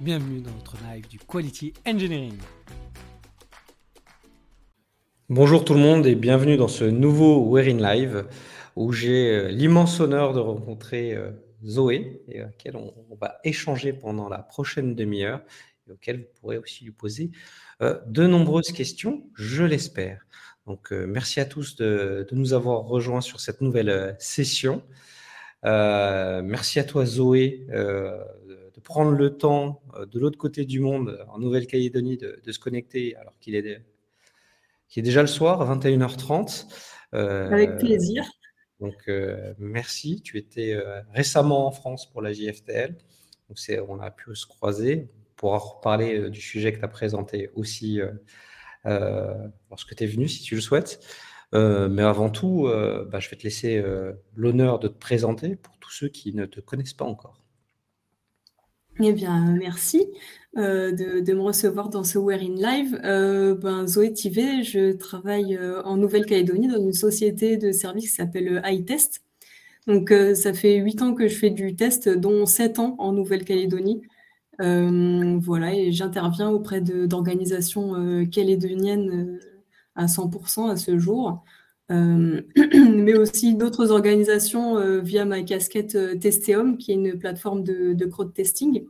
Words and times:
Bienvenue 0.00 0.40
dans 0.40 0.52
notre 0.52 0.78
live 0.90 1.06
du 1.08 1.18
Quality 1.18 1.74
Engineering. 1.86 2.38
Bonjour 5.28 5.62
tout 5.62 5.74
le 5.74 5.80
monde 5.80 6.06
et 6.06 6.14
bienvenue 6.14 6.56
dans 6.56 6.68
ce 6.68 6.84
nouveau 6.84 7.44
We're 7.44 7.76
Live 7.76 8.26
où 8.76 8.92
j'ai 8.92 9.28
euh, 9.28 9.48
l'immense 9.48 10.00
honneur 10.00 10.32
de 10.32 10.40
rencontrer 10.40 11.14
euh, 11.14 11.32
Zoé 11.66 12.22
et 12.28 12.38
laquelle 12.38 12.76
on, 12.76 12.94
va 13.20 13.40
échanger 13.44 13.92
pendant 13.92 14.30
la 14.30 14.38
prochaine 14.38 14.94
demi-heure 14.94 15.42
et 15.86 15.92
auquel 15.92 16.20
vous 16.20 16.28
pourrez 16.40 16.56
aussi 16.56 16.84
lui 16.84 16.92
poser 16.92 17.30
euh, 17.82 18.00
de 18.06 18.26
nombreuses 18.26 18.72
questions, 18.72 19.28
je 19.34 19.64
l'espère. 19.64 20.24
Donc 20.66 20.92
merci 20.92 21.40
à 21.40 21.44
tous 21.44 21.76
de, 21.76 22.26
nous 22.32 22.54
avoir 22.54 22.84
rejoints 22.84 23.20
sur 23.20 23.40
cette 23.40 23.60
nouvelle 23.60 24.16
session. 24.18 24.82
merci 25.62 26.78
à 26.78 26.84
toi 26.84 27.04
Zoé 27.04 27.66
de 28.80 28.82
prendre 28.82 29.12
le 29.12 29.36
temps 29.36 29.82
de 30.10 30.18
l'autre 30.18 30.38
côté 30.38 30.64
du 30.64 30.80
monde, 30.80 31.22
en 31.28 31.38
Nouvelle-Calédonie, 31.38 32.16
de, 32.16 32.40
de, 32.42 32.52
se 32.52 32.58
connecter 32.58 33.14
alors 33.16 33.34
qu'il 33.38 33.54
est 33.54 33.82
déjà 35.02 35.20
le 35.20 35.28
soir, 35.28 35.60
à 35.60 35.76
21h30. 35.76 36.66
Euh, 37.14 37.50
Avec 37.50 37.76
plaisir. 37.76 38.24
Donc, 38.80 38.96
euh, 39.08 39.52
merci. 39.58 40.22
Tu 40.22 40.38
étais 40.38 40.72
euh, 40.72 41.02
récemment 41.12 41.66
en 41.66 41.70
France 41.70 42.10
pour 42.10 42.22
la 42.22 42.32
JFTL. 42.32 42.96
Donc, 43.48 43.58
on 43.88 44.00
a 44.00 44.10
pu 44.10 44.34
se 44.34 44.46
croiser. 44.46 45.10
On 45.12 45.34
pourra 45.36 45.58
reparler 45.58 46.30
du 46.30 46.40
sujet 46.40 46.72
que 46.72 46.78
tu 46.78 46.84
as 46.84 46.88
présenté 46.88 47.50
aussi 47.54 48.00
lorsque 48.84 49.94
tu 49.94 50.04
es 50.04 50.06
venu, 50.06 50.28
si 50.28 50.42
tu 50.42 50.54
le 50.54 50.60
souhaites. 50.60 51.04
mais 51.52 52.02
avant 52.02 52.30
tout, 52.30 52.68
bah, 53.10 53.18
je 53.18 53.28
vais 53.28 53.36
te 53.36 53.42
laisser 53.42 53.82
l'honneur 54.36 54.78
de 54.78 54.88
te 54.88 54.98
présenter 54.98 55.56
pour 55.56 55.78
tous 55.78 55.90
ceux 55.90 56.08
qui 56.08 56.32
ne 56.34 56.46
te 56.46 56.60
connaissent 56.60 56.94
pas 56.94 57.06
encore. 57.06 57.39
Eh 59.02 59.12
bien, 59.12 59.56
merci 59.58 60.06
euh, 60.58 60.92
de, 60.92 61.32
me 61.32 61.40
recevoir 61.40 61.88
dans 61.88 62.04
ce 62.04 62.18
We're 62.18 62.42
in 62.42 62.56
Live. 62.56 63.00
Euh, 63.04 63.54
ben, 63.54 63.86
Zoé 63.86 64.12
Tivet, 64.12 64.62
je 64.62 64.92
travaille 64.92 65.56
euh, 65.56 65.82
en 65.84 65.96
Nouvelle-Calédonie 65.96 66.68
dans 66.68 66.82
une 66.82 66.92
société 66.92 67.56
de 67.56 67.72
services 67.72 68.10
qui 68.10 68.16
s'appelle 68.16 68.60
iTest. 68.66 69.22
Donc, 69.86 70.12
ça 70.34 70.52
fait 70.52 70.76
huit 70.76 71.00
ans 71.02 71.14
que 71.14 71.26
je 71.26 71.34
fais 71.34 71.50
du 71.50 71.74
test, 71.74 72.08
dont 72.08 72.44
sept 72.44 72.78
ans 72.78 72.94
en 72.98 73.12
Nouvelle-Calédonie. 73.12 74.02
voilà, 74.58 75.74
et 75.74 75.92
j'interviens 75.92 76.50
auprès 76.50 76.82
d'organisations 76.82 78.26
calédoniennes 78.30 79.40
à 79.96 80.06
100% 80.06 80.70
à 80.70 80.76
ce 80.76 80.98
jour. 80.98 81.42
mais 81.90 83.14
aussi 83.14 83.56
d'autres 83.56 83.90
organisations 83.90 85.00
via 85.00 85.24
ma 85.24 85.42
casquette 85.42 86.20
Testeum, 86.20 86.78
qui 86.78 86.92
est 86.92 86.94
une 86.94 87.18
plateforme 87.18 87.64
de, 87.64 87.94
de 87.94 88.06
crowd 88.06 88.32
testing. 88.32 88.84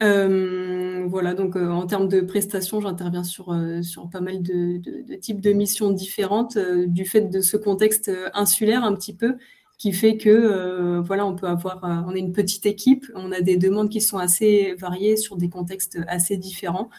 voilà, 0.00 1.34
donc 1.34 1.56
en 1.56 1.86
termes 1.86 2.08
de 2.08 2.20
prestations, 2.20 2.80
j'interviens 2.80 3.24
sur, 3.24 3.58
sur 3.82 4.10
pas 4.10 4.20
mal 4.20 4.42
de, 4.42 4.80
types 5.16 5.40
de 5.40 5.52
missions 5.52 5.90
différentes 5.90 6.58
du 6.58 7.06
fait 7.06 7.22
de 7.22 7.40
ce 7.40 7.56
contexte 7.56 8.10
insulaire 8.34 8.84
un 8.84 8.94
petit 8.94 9.14
peu 9.14 9.36
qui 9.78 9.92
fait 9.92 10.16
que 10.16 11.00
voilà, 11.00 11.26
on 11.26 11.34
peut 11.36 11.48
avoir, 11.48 12.04
on 12.06 12.14
est 12.14 12.20
une 12.20 12.32
petite 12.32 12.66
équipe, 12.66 13.06
on 13.14 13.32
a 13.32 13.40
des 13.40 13.56
demandes 13.56 13.88
qui 13.88 14.02
sont 14.02 14.18
assez 14.18 14.74
variées 14.78 15.16
sur 15.16 15.36
des 15.36 15.48
contextes 15.48 15.98
assez 16.06 16.36
différents. 16.36 16.90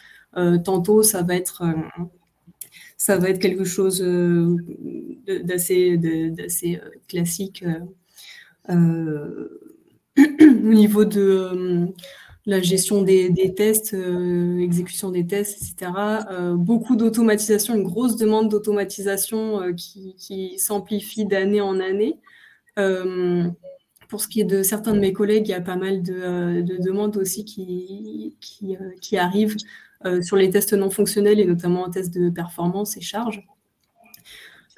tantôt, 0.64 1.04
ça 1.04 1.22
va 1.22 1.36
être 1.36 1.62
ça 2.98 3.16
va 3.16 3.30
être 3.30 3.38
quelque 3.38 3.64
chose 3.64 4.02
euh, 4.02 4.56
d'assez 5.44 5.98
euh, 6.04 6.78
classique 7.06 7.64
euh, 8.68 9.48
au 10.18 10.74
niveau 10.74 11.04
de 11.04 11.86
la 12.44 12.60
gestion 12.60 13.02
des, 13.02 13.54
tests, 13.54 13.94
exécution 14.58 15.10
des 15.10 15.26
tests, 15.26 15.62
etc. 15.62 15.92
beaucoup 16.54 16.96
d'automatisation, 16.96 17.76
une 17.76 17.82
grosse 17.82 18.16
demande 18.16 18.48
d'automatisation 18.48 19.74
qui, 19.74 20.58
s'amplifie 20.58 21.26
d'année 21.26 21.60
en 21.60 21.78
année. 21.78 22.16
pour 24.08 24.22
ce 24.22 24.28
qui 24.28 24.40
est 24.40 24.44
de 24.44 24.62
certains 24.62 24.94
de 24.94 24.98
mes 24.98 25.12
collègues, 25.12 25.46
il 25.46 25.50
y 25.50 25.54
a 25.54 25.60
pas 25.60 25.76
mal 25.76 26.02
de, 26.02 26.62
demandes 26.82 27.18
aussi 27.18 27.44
qui, 27.44 28.34
qui, 28.40 29.18
arrivent 29.18 29.56
sur 30.22 30.36
les 30.36 30.50
tests 30.50 30.74
non 30.74 30.90
fonctionnels 30.90 31.40
et 31.40 31.44
notamment 31.44 31.84
en 31.84 31.90
test 31.90 32.14
de 32.14 32.30
performance 32.30 32.96
et 32.96 33.00
charge. 33.00 33.44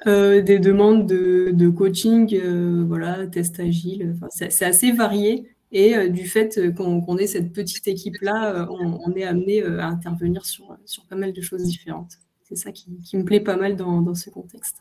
Euh, 0.07 0.41
des 0.41 0.57
demandes 0.57 1.05
de, 1.05 1.69
coaching, 1.69 2.33
euh, 2.33 2.83
voilà, 2.87 3.27
test 3.27 3.59
agile, 3.59 4.15
c'est 4.29 4.65
assez 4.65 4.91
varié. 4.91 5.47
Et 5.73 6.09
du 6.09 6.25
fait 6.25 6.59
qu'on 6.75 7.17
ait 7.17 7.27
cette 7.27 7.53
petite 7.53 7.87
équipe-là, 7.87 8.67
on, 8.69 9.13
est 9.13 9.23
amené 9.23 9.63
à 9.63 9.87
intervenir 9.87 10.45
sur, 10.45 10.75
sur 10.85 11.05
pas 11.05 11.15
mal 11.15 11.31
de 11.31 11.41
choses 11.41 11.63
différentes. 11.63 12.17
C'est 12.43 12.57
ça 12.57 12.71
qui, 12.73 13.15
me 13.15 13.23
plaît 13.23 13.39
pas 13.39 13.55
mal 13.55 13.77
dans, 13.77 14.13
ce 14.13 14.29
contexte. 14.29 14.75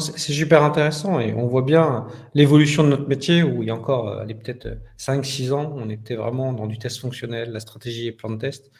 C'est 0.00 0.32
super 0.32 0.64
intéressant 0.64 1.20
et 1.20 1.32
on 1.34 1.46
voit 1.46 1.62
bien 1.62 2.06
l'évolution 2.34 2.82
de 2.82 2.88
notre 2.88 3.08
métier 3.08 3.42
où 3.42 3.62
il 3.62 3.68
y 3.68 3.70
a 3.70 3.74
encore 3.74 4.24
peut-être 4.26 4.78
5-6 4.98 5.52
ans, 5.52 5.72
on 5.76 5.88
était 5.88 6.16
vraiment 6.16 6.52
dans 6.52 6.66
du 6.66 6.78
test 6.78 6.98
fonctionnel, 6.98 7.52
la 7.52 7.60
stratégie 7.60 8.08
et 8.08 8.12
plan 8.12 8.30
de 8.30 8.38
test. 8.38 8.70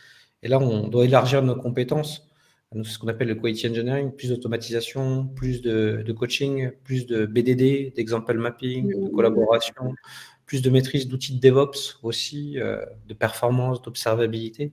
Et 0.43 0.49
là, 0.49 0.59
on 0.59 0.89
doit 0.89 1.05
élargir 1.05 1.43
nos 1.43 1.57
compétences. 1.57 2.29
Ce 2.83 2.99
qu'on 2.99 3.09
appelle 3.09 3.29
le 3.29 3.35
quality 3.35 3.69
engineering, 3.69 4.13
plus 4.13 4.29
d'automatisation, 4.29 5.27
plus 5.27 5.63
de, 5.63 6.13
coaching, 6.13 6.71
plus 6.85 7.07
de 7.07 7.25
BDD, 7.25 7.95
d'example 7.95 8.37
mapping, 8.37 8.89
de 8.89 9.09
collaboration, 9.09 9.95
plus 10.45 10.61
de 10.63 10.69
maîtrise 10.69 11.09
d'outils 11.09 11.39
de 11.39 11.41
DevOps 11.41 11.99
aussi, 12.03 12.59
euh, 12.59 12.85
de 13.07 13.15
performance, 13.15 13.81
d'observabilité. 13.81 14.73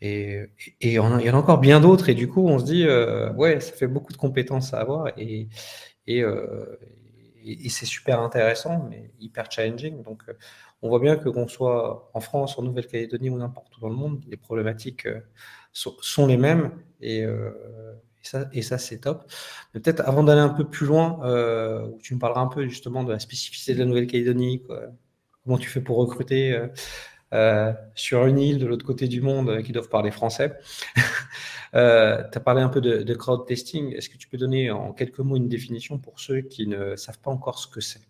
Et, 0.00 0.44
il 0.80 0.92
y 0.92 0.98
en 0.98 1.12
a 1.18 1.32
encore 1.32 1.58
bien 1.58 1.80
d'autres. 1.80 2.08
Et 2.08 2.14
du 2.14 2.28
coup, 2.28 2.46
on 2.46 2.58
se 2.58 2.64
dit, 2.64 2.84
euh, 2.84 3.32
ouais, 3.34 3.60
ça 3.60 3.72
fait 3.72 3.86
beaucoup 3.86 4.12
de 4.12 4.18
compétences 4.18 4.74
à 4.74 4.80
avoir. 4.80 5.08
Et, 5.18 5.48
euh, 6.08 6.76
et, 7.44 7.68
c'est 7.68 7.86
super 7.86 8.20
intéressant, 8.20 8.86
mais 8.90 9.10
hyper 9.20 9.50
challenging. 9.50 10.02
Donc, 10.02 10.22
on 10.84 10.90
voit 10.90 11.00
bien 11.00 11.16
que 11.16 11.30
qu'on 11.30 11.48
soit 11.48 12.10
en 12.12 12.20
France, 12.20 12.58
en 12.58 12.62
Nouvelle-Calédonie 12.62 13.30
ou 13.30 13.38
n'importe 13.38 13.74
où 13.76 13.80
dans 13.80 13.88
le 13.88 13.94
monde, 13.94 14.22
les 14.28 14.36
problématiques 14.36 15.06
euh, 15.06 15.20
sont, 15.72 16.26
les 16.26 16.36
mêmes 16.36 16.72
euh, 17.02 17.50
et, 18.52 18.62
ça, 18.62 18.78
c'est 18.78 18.98
top. 18.98 19.24
peut-être 19.72 20.00
avant 20.06 20.22
d'aller 20.22 20.42
un 20.42 20.50
peu 20.50 20.68
plus 20.68 20.86
loin, 20.86 21.20
euh, 21.24 21.86
où 21.86 21.98
tu 22.02 22.14
me 22.14 22.20
parleras 22.20 22.42
un 22.42 22.48
peu 22.48 22.68
justement 22.68 23.02
de 23.02 23.12
la 23.12 23.18
spécificité 23.18 23.72
de 23.72 23.78
la 23.78 23.86
Nouvelle-Calédonie, 23.86 24.62
comment 25.42 25.56
tu 25.56 25.70
fais 25.70 25.80
pour 25.80 25.96
recruter 25.96 26.54
sur 27.94 28.26
une 28.26 28.38
île 28.38 28.58
de 28.58 28.66
l'autre 28.66 28.86
côté 28.86 29.08
du 29.08 29.20
monde 29.20 29.62
qui 29.62 29.72
doivent 29.72 29.88
parler 29.88 30.10
français. 30.10 30.54
tu 30.96 31.78
as 31.78 32.40
parlé 32.44 32.62
un 32.62 32.68
peu 32.68 32.80
de, 32.80 33.14
crowd 33.14 33.46
testing. 33.46 33.92
Est-ce 33.94 34.08
que 34.08 34.16
tu 34.16 34.28
peux 34.28 34.38
donner 34.38 34.70
en 34.70 34.92
quelques 34.92 35.20
mots 35.20 35.36
une 35.36 35.48
définition 35.48 35.98
pour 35.98 36.20
ceux 36.20 36.40
qui 36.40 36.66
ne 36.66 36.96
savent 36.96 37.20
pas 37.20 37.30
encore 37.30 37.58
ce 37.58 37.66
que 37.66 37.80
c'est? 37.80 38.00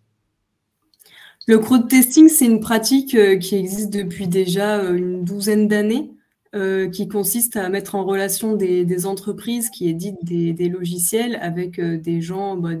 Le 1.47 1.59
crowd 1.59 1.87
testing, 1.87 2.27
c'est 2.27 2.45
une 2.45 2.59
pratique 2.59 3.13
euh, 3.13 3.37
qui 3.37 3.55
existe 3.55 3.93
depuis 3.93 4.27
déjà 4.27 4.79
euh, 4.79 4.95
une 4.95 5.23
douzaine 5.23 5.67
d'années, 5.67 6.11
euh, 6.55 6.89
qui 6.89 7.07
consiste 7.07 7.55
à 7.55 7.69
mettre 7.69 7.93
en 7.93 8.03
relation 8.03 8.55
des, 8.55 9.05
entreprises 9.05 9.69
qui 9.69 9.87
éditent 9.87 10.23
des, 10.23 10.69
logiciels 10.69 11.37
avec 11.41 11.79
des 11.79 12.21
gens 12.21 12.57
bah, 12.57 12.71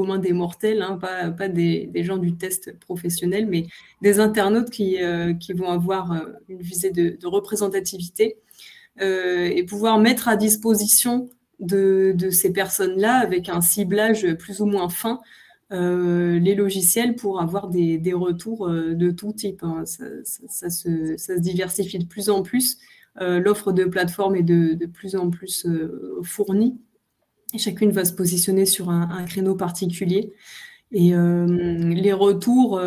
commun 0.00 0.18
des 0.18 0.32
mortels, 0.32 0.82
hein, 0.82 0.98
pas, 0.98 1.48
des, 1.48 1.90
gens 2.02 2.18
du 2.18 2.36
test 2.36 2.78
professionnel, 2.78 3.46
mais 3.46 3.66
des 4.02 4.20
internautes 4.20 4.70
qui, 4.70 4.98
vont 5.54 5.68
avoir 5.68 6.20
une 6.48 6.60
visée 6.60 6.90
de, 6.90 7.18
représentativité 7.26 8.36
et 9.00 9.64
pouvoir 9.68 9.98
mettre 9.98 10.28
à 10.28 10.36
disposition 10.36 11.30
de 11.60 12.30
ces 12.30 12.52
personnes-là 12.52 13.14
avec 13.14 13.48
un 13.48 13.60
ciblage 13.60 14.34
plus 14.34 14.60
ou 14.60 14.66
moins 14.66 14.88
fin 14.88 15.20
euh, 15.70 16.38
les 16.38 16.54
logiciels 16.54 17.14
pour 17.14 17.42
avoir 17.42 17.68
des, 17.68 18.00
retours 18.14 18.66
euh, 18.66 18.94
de 18.94 19.10
tout 19.10 19.32
type. 19.32 19.62
Hein. 19.62 19.84
Ça, 19.84 20.70
se, 20.70 21.38
diversifie 21.38 21.98
de 21.98 22.06
plus 22.06 22.30
en 22.30 22.42
plus. 22.42 22.78
Euh, 23.20 23.38
l'offre 23.38 23.72
de 23.72 23.84
plateforme 23.84 24.36
est 24.36 24.42
de, 24.42 24.86
plus 24.86 25.14
en 25.14 25.28
plus 25.30 25.66
fournie. 26.22 26.80
Chacune 27.56 27.92
va 27.92 28.04
se 28.04 28.12
positionner 28.12 28.66
sur 28.66 28.90
un, 28.90 29.24
créneau 29.24 29.54
particulier. 29.54 30.32
Et 30.92 31.12
les 31.12 32.12
retours 32.12 32.80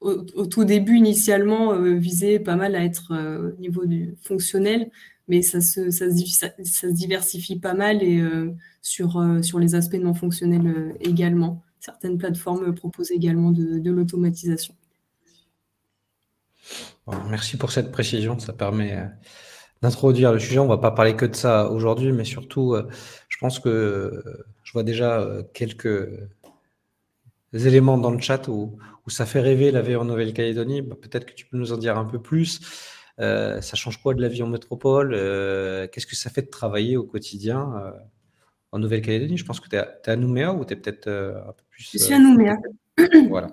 au, 0.00 0.46
tout 0.46 0.64
début, 0.64 0.96
initialement, 0.96 1.78
visaient 1.80 2.40
pas 2.40 2.56
mal 2.56 2.74
à 2.74 2.84
être 2.84 3.14
au 3.14 3.60
niveau 3.60 3.86
du 3.86 4.16
fonctionnel 4.22 4.90
mais 5.28 5.42
ça 5.42 5.60
se, 5.60 5.90
ça, 5.90 6.06
se, 6.10 6.86
diversifie 6.86 7.60
pas 7.60 7.74
mal 7.74 8.02
et 8.02 8.18
euh, 8.18 8.54
sur, 8.82 9.18
euh, 9.18 9.42
sur 9.42 9.58
les 9.58 9.74
aspects 9.74 9.94
non 9.94 10.14
fonctionnels 10.14 10.66
euh, 10.66 10.92
également. 11.00 11.62
Certaines 11.80 12.18
plateformes 12.18 12.74
proposent 12.74 13.12
également 13.12 13.52
de, 13.52 13.90
l'automatisation. 13.90 14.74
merci 17.30 17.56
pour 17.56 17.70
cette 17.70 17.92
précision, 17.92 18.38
ça 18.38 18.52
permet 18.52 18.98
d'introduire 19.82 20.32
le 20.32 20.38
sujet. 20.38 20.58
On 20.58 20.64
ne 20.64 20.68
va 20.68 20.78
pas 20.78 20.90
parler 20.90 21.16
que 21.16 21.26
de 21.26 21.34
ça 21.34 21.70
aujourd'hui, 21.70 22.12
mais 22.12 22.24
surtout, 22.24 22.76
je 23.28 23.36
pense 23.38 23.58
que 23.58 24.22
je 24.62 24.72
vois 24.72 24.82
déjà 24.82 25.26
quelques, 25.54 26.08
éléments 27.52 27.98
dans 27.98 28.10
le 28.10 28.20
chat 28.20 28.48
où, 28.48 28.78
ça 29.08 29.24
fait 29.24 29.40
rêver 29.40 29.70
la 29.70 29.80
vie 29.80 29.96
en 29.96 30.04
Nouvelle-Calédonie. 30.04 30.82
Bah, 30.82 30.94
peut-être 31.00 31.24
que 31.24 31.32
tu 31.32 31.46
peux 31.46 31.56
nous 31.56 31.72
en 31.72 31.78
dire 31.78 31.96
un 31.96 32.04
peu 32.04 32.20
plus. 32.20 32.60
ça 33.18 33.74
change 33.74 34.02
quoi 34.02 34.14
de 34.14 34.20
la 34.20 34.28
vie 34.28 34.42
en 34.42 34.48
métropole 34.48 35.12
Qu'est-ce 35.90 36.06
que 36.06 36.16
ça 36.16 36.30
fait 36.30 36.42
de 36.42 36.50
travailler 36.50 36.96
au 36.96 37.04
quotidien 37.04 37.72
en 38.72 38.78
Nouvelle-Calédonie? 38.78 39.38
Je 39.38 39.44
pense 39.44 39.60
que 39.60 39.68
tu 39.68 39.76
es, 39.76 40.10
à 40.10 40.16
Nouméa 40.16 40.52
ou 40.52 40.64
tu 40.64 40.74
es 40.74 40.76
peut-être 40.76 41.08
un 41.08 41.52
peu 41.52 41.64
plus. 41.70 41.88
Je 41.92 41.98
suis 41.98 42.14
à 42.14 42.18
Nouméa. 42.18 42.56
voilà. 43.28 43.48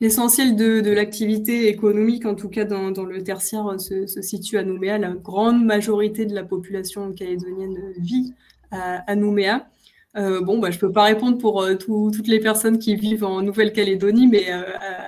L'essentiel 0.00 0.56
de, 0.56 0.90
l'activité 0.90 1.68
économique, 1.68 2.24
en 2.24 2.34
tout 2.34 2.48
cas 2.48 2.64
dans, 2.64 3.04
le 3.04 3.22
tertiaire, 3.22 3.78
se, 3.78 4.06
situe 4.06 4.56
à 4.56 4.62
Nouméa. 4.62 4.96
La 4.96 5.10
grande 5.10 5.62
majorité 5.62 6.24
de 6.24 6.34
la 6.34 6.42
population 6.42 7.12
calédonienne 7.12 7.76
vit 7.98 8.32
à, 8.70 9.14
Nouméa. 9.14 9.68
Euh, 10.16 10.40
bon, 10.40 10.58
bah, 10.58 10.70
je 10.70 10.76
ne 10.76 10.80
peux 10.80 10.90
pas 10.90 11.04
répondre 11.04 11.36
pour 11.36 11.62
euh, 11.62 11.74
toutes 11.74 12.26
les 12.26 12.40
personnes 12.40 12.78
qui 12.78 12.96
vivent 12.96 13.24
en 13.24 13.42
Nouvelle-Calédonie, 13.42 14.26
mais 14.26 14.50
euh, 14.50 14.62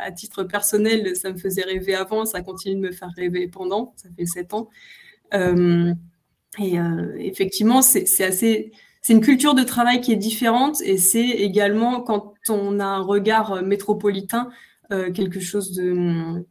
à, 0.05 0.13
titre 0.13 0.45
personnel, 0.45 1.17
ça 1.17 1.33
me 1.33 1.39
faisait 1.39 1.63
rêver 1.63 1.95
avant, 1.95 2.27
ça 2.27 2.43
continue 2.43 2.77
de 2.77 2.81
me 2.81 2.93
faire 2.93 3.11
rêver 3.17 3.49
pendant, 3.49 3.95
ça 3.97 4.09
fait 4.17 4.27
sept 4.27 4.53
ans. 4.53 4.69
et 5.33 6.77
effectivement, 7.19 7.81
c'est 7.81 8.25
assez 8.25 8.73
c'est 9.05 9.15
une 9.15 9.21
culture 9.21 9.55
de 9.55 9.65
travail 9.65 10.01
qui 10.01 10.13
est 10.13 10.17
différente 10.17 10.81
et 10.83 10.97
c'est 10.97 11.29
également 11.29 12.03
quand 12.03 12.35
on 12.49 12.79
a 12.79 12.85
un 12.85 13.03
regard 13.03 13.61
métropolitain 13.63 14.49
euh, 14.49 14.53
quelque 15.15 15.41
chose 15.41 15.73
de 15.73 16.45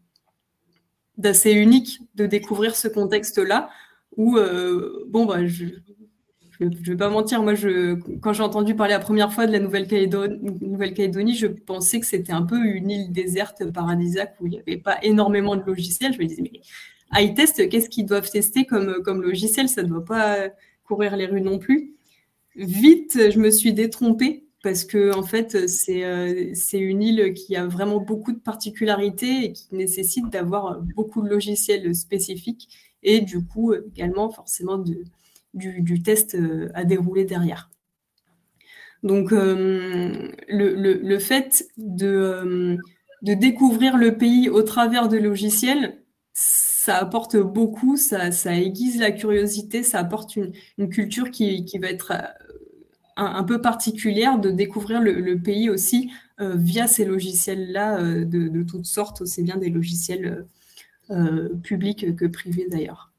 d'assez 1.18 1.52
unique 1.52 2.00
de 2.16 2.26
découvrir 2.26 2.76
ce 2.76 2.88
contexte-là 2.88 3.70
où, 4.18 4.38
euh, 4.38 5.06
bon, 5.08 5.26
bah, 5.26 5.46
je 5.46 5.66
ne 6.60 6.76
vais 6.76 6.96
pas 6.96 7.10
mentir, 7.10 7.42
moi, 7.42 7.56
je, 7.56 7.96
quand 8.20 8.34
j'ai 8.34 8.44
entendu 8.44 8.76
parler 8.76 8.94
la 8.94 9.00
première 9.00 9.34
fois 9.34 9.48
de 9.48 9.52
la 9.52 9.60
Nouvelle-Calédonie, 9.60 10.40
Nouvelle 10.62 11.36
je 11.36 11.48
pensais 11.48 12.00
que 12.00 12.06
c'était 12.06 12.34
un 12.34 12.44
peu 12.44 12.58
une 12.58 12.92
île 12.92 13.12
déserte 13.12 13.72
paradisiaque 13.72 14.36
où 14.40 14.48
il 14.48 14.52
n'y 14.52 14.60
avait 14.60 14.78
pas 14.78 14.98
énormément 15.04 15.56
de 15.56 15.64
logiciels. 15.64 16.14
Je 16.14 16.20
me 16.20 16.26
disais, 16.26 16.42
mais 16.42 16.62
iTest, 17.14 17.68
qu'est-ce 17.70 17.90
qu'ils 17.90 18.06
doivent 18.06 18.30
tester 18.30 18.66
comme, 18.66 19.02
comme 19.04 19.22
logiciel? 19.22 19.70
Ça 19.70 19.84
ne 19.84 19.88
doit 19.88 20.06
pas 20.06 20.50
courir 20.84 21.16
les 21.16 21.26
rues 21.26 21.42
non 21.42 21.58
plus. 21.58 21.94
Vite, 22.56 23.32
je 23.32 23.40
me 23.40 23.50
suis 23.50 23.74
détrompée 23.74 24.46
parce 24.64 24.84
que 24.84 25.14
en 25.14 25.24
fait, 25.24 25.56
euh, 25.56 26.52
c'est 26.54 26.80
une 26.80 27.02
île 27.02 27.34
qui 27.34 27.56
a 27.56 27.66
vraiment 27.66 28.00
beaucoup 28.00 28.32
de 28.32 28.40
particularités 28.40 29.46
et 29.46 29.54
qui 29.54 29.68
nécessite 29.72 30.30
d'avoir 30.30 30.82
beaucoup 30.96 31.22
de 31.22 31.30
logiciels 31.30 31.96
spécifiques 31.96 32.70
et 33.04 33.22
du 33.22 33.44
coup 33.44 33.74
également 33.74 34.30
forcément 34.30 34.78
du, 35.54 36.04
test 36.04 36.36
euh, 36.36 36.70
à 36.76 36.86
dérouler 36.86 37.26
derrière. 37.26 37.72
Donc 39.02 39.34
euh, 39.34 40.32
le, 40.48 41.20
fait 41.20 41.68
de, 41.78 42.78
découvrir 43.24 43.98
le 43.98 44.16
pays 44.16 44.48
au 44.48 44.62
travers 44.62 45.10
de 45.10 45.18
logiciels, 45.18 46.04
ça 46.34 46.98
apporte 46.98 47.36
beaucoup, 47.36 47.98
ça, 47.98 48.30
aiguise 48.56 49.00
la 49.00 49.12
curiosité, 49.12 49.82
ça 49.82 49.98
apporte 49.98 50.36
une, 50.36 50.54
culture 50.90 51.32
qui, 51.32 51.66
va 51.80 51.90
être 51.90 52.12
un, 53.22 53.44
peu 53.44 53.62
particulière 53.62 54.40
de 54.40 54.52
découvrir 54.52 55.02
le, 55.02 55.38
pays 55.38 55.70
aussi 55.70 56.12
euh, 56.40 56.56
via 56.56 56.88
ces 56.88 57.06
logiciels-là 57.06 58.00
euh, 58.00 58.26
de, 58.26 58.64
toutes 58.64 58.86
sortes, 58.86 59.22
aussi 59.22 59.44
bien 59.44 59.58
des 59.58 59.70
logiciels 59.70 60.46
euh, 61.10 61.50
publics 61.64 62.16
que 62.16 62.26
privés 62.26 62.68
d'ailleurs. 62.70 63.12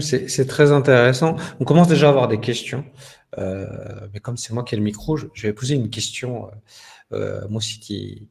C'est 0.00 0.46
très 0.46 0.70
intéressant. 0.70 1.36
On 1.60 1.64
commence 1.64 1.88
déjà 1.88 2.08
à 2.08 2.10
avoir 2.10 2.28
des 2.28 2.40
questions. 2.40 2.84
mais 3.38 4.20
comme 4.20 4.36
c'est 4.36 4.52
moi 4.52 4.62
qui 4.62 4.74
ai 4.74 4.78
le 4.78 4.84
micro, 4.84 5.16
je, 5.16 5.26
vais 5.42 5.54
poser 5.54 5.76
une 5.76 5.88
question. 5.88 6.50
moi 7.10 7.48
aussi, 7.52 7.80
qui, 7.80 8.28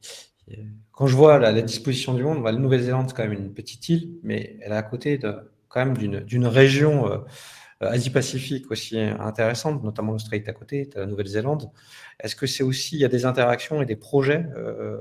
quand 0.92 1.08
je 1.08 1.16
vois 1.16 1.40
la, 1.40 1.60
disposition 1.60 2.14
du 2.14 2.22
monde, 2.22 2.44
bah, 2.44 2.52
la 2.52 2.58
Nouvelle-Zélande, 2.60 3.06
c'est 3.08 3.16
quand 3.16 3.24
même 3.24 3.32
une 3.32 3.52
petite 3.52 3.88
île, 3.88 4.08
mais 4.22 4.56
elle 4.62 4.70
est 4.70 4.76
à 4.76 4.84
côté 4.84 5.18
de, 5.18 5.34
quand 5.68 5.84
même 5.84 5.96
d'une 5.96 6.46
région 6.46 7.24
Asie-Pacifique 7.80 8.70
aussi 8.70 8.98
intéressante, 8.98 9.84
notamment 9.84 10.12
l'Australie 10.12 10.42
à 10.46 10.52
côté, 10.52 10.90
la 10.96 11.06
Nouvelle-Zélande. 11.06 11.70
Est-ce 12.20 12.34
que 12.34 12.46
c'est 12.46 12.64
aussi, 12.64 12.96
il 12.96 13.00
y 13.00 13.04
a 13.04 13.08
des 13.08 13.24
interactions 13.24 13.80
et 13.80 13.86
des 13.86 13.96
projets 13.96 14.46
euh, 14.56 14.98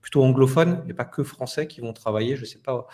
plutôt 0.00 0.22
anglophones 0.22 0.84
et 0.88 0.94
pas 0.94 1.06
que 1.06 1.22
français 1.22 1.66
qui 1.66 1.80
vont 1.80 1.92
travailler, 1.92 2.36
je 2.36 2.42
ne 2.42 2.46
sais 2.46 2.58
pas, 2.58 2.86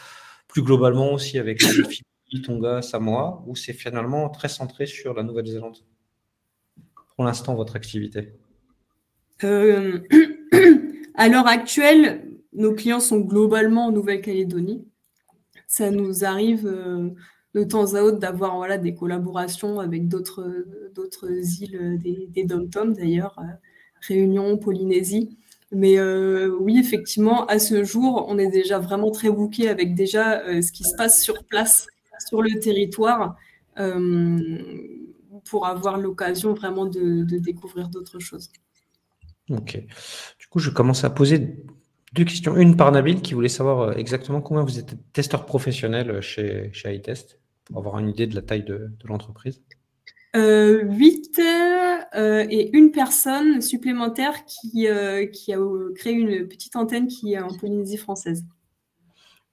plus 0.47 0.63
globalement 0.63 1.13
aussi 1.13 1.39
avec 1.39 1.61
les 1.63 1.69
Philippines, 1.73 2.43
Tonga, 2.45 2.81
Samoa, 2.81 3.43
ou 3.47 3.57
c'est 3.57 3.73
finalement 3.73 4.29
très 4.29 4.49
centré 4.49 4.87
sur 4.87 5.15
la 5.15 5.25
Nouvelle-Zélande? 5.25 5.79
Pour 7.17 7.25
l'instant, 7.25 7.57
votre 7.57 7.75
activité 7.75 8.35
euh, 9.43 10.01
À 11.17 11.29
l'heure 11.29 11.49
actuelle, 11.49 12.25
nos 12.53 12.73
clients 12.73 13.01
sont 13.01 13.19
globalement 13.19 13.87
en 13.87 13.91
Nouvelle-Calédonie. 13.91 14.87
Ça 15.67 15.91
nous 15.91 16.25
arrive 16.25 16.67
temps 17.67 17.95
à 17.95 18.03
autre 18.03 18.19
d'avoir 18.19 18.57
voilà, 18.57 18.79
des 18.79 18.95
collaborations 18.95 19.81
avec 19.81 20.09
d'autres 20.09 20.43
îles 21.63 21.99
des, 21.99 22.29
des 22.31 22.45
dom 22.45 22.93
d'ailleurs, 22.93 23.37
euh, 23.39 23.45
Réunion, 24.07 24.57
Polynésie. 24.59 25.37
Mais 25.71 25.99
euh, 25.99 26.57
oui, 26.61 26.79
effectivement, 26.79 27.45
à 27.47 27.59
ce 27.59 27.85
jour, 27.85 28.25
on 28.29 28.39
est 28.39 28.51
déjà 28.51 28.79
vraiment 28.79 29.11
très 29.11 29.31
bouqué 29.31 29.69
avec 29.69 29.95
déjà 29.95 30.41
euh, 30.41 30.63
ce 30.63 30.73
qui 30.73 30.85
se 30.85 30.95
passe 30.97 31.23
sur 31.23 31.45
place, 31.45 31.87
sur 32.27 32.43
le 32.43 32.59
territoire, 32.59 33.37
pour 35.45 35.67
avoir 35.67 35.99
l'occasion 35.99 36.53
vraiment 36.53 36.87
de, 36.87 37.23
de 37.23 37.39
découvrir 37.39 37.89
d'autres 37.89 38.19
choses. 38.19 38.51
Ok. 39.51 39.81
Du 40.41 40.47
coup, 40.49 40.59
je 40.59 40.71
commence 40.71 41.05
à 41.05 41.11
poser 41.11 41.63
deux 42.13 42.25
questions. 42.25 42.57
Une 42.57 42.77
par 42.77 42.91
Nabil 42.91 43.23
qui 43.23 43.35
voulait 43.35 43.49
savoir 43.49 43.97
exactement 43.97 44.41
combien 44.41 44.65
vous 44.65 44.81
êtes 44.81 44.97
testeur 45.13 45.47
professionnel 45.47 46.21
chez, 46.21 46.71
chez 46.73 46.95
iTest 46.95 47.38
pour 47.69 47.79
avoir 47.79 47.99
une 47.99 48.09
idée 48.09 48.27
de 48.27 48.35
la 48.35 48.43
taille 48.43 48.65
de, 48.65 48.91
l'entreprise 49.05 49.61
euh, 50.37 50.83
8 50.85 51.41
euh, 52.15 52.47
et 52.51 52.77
une 52.77 52.91
personne 52.93 53.63
supplémentaire 53.63 54.45
qui, 54.45 54.87
euh, 54.87 55.27
qui, 55.27 55.55
a 55.55 55.59
créé 55.95 56.13
une 56.13 56.47
petite 56.47 56.77
antenne 56.77 57.09
qui 57.09 57.33
est 57.33 57.41
en 57.41 57.49
Polynésie 57.49 57.97
française. 57.97 58.45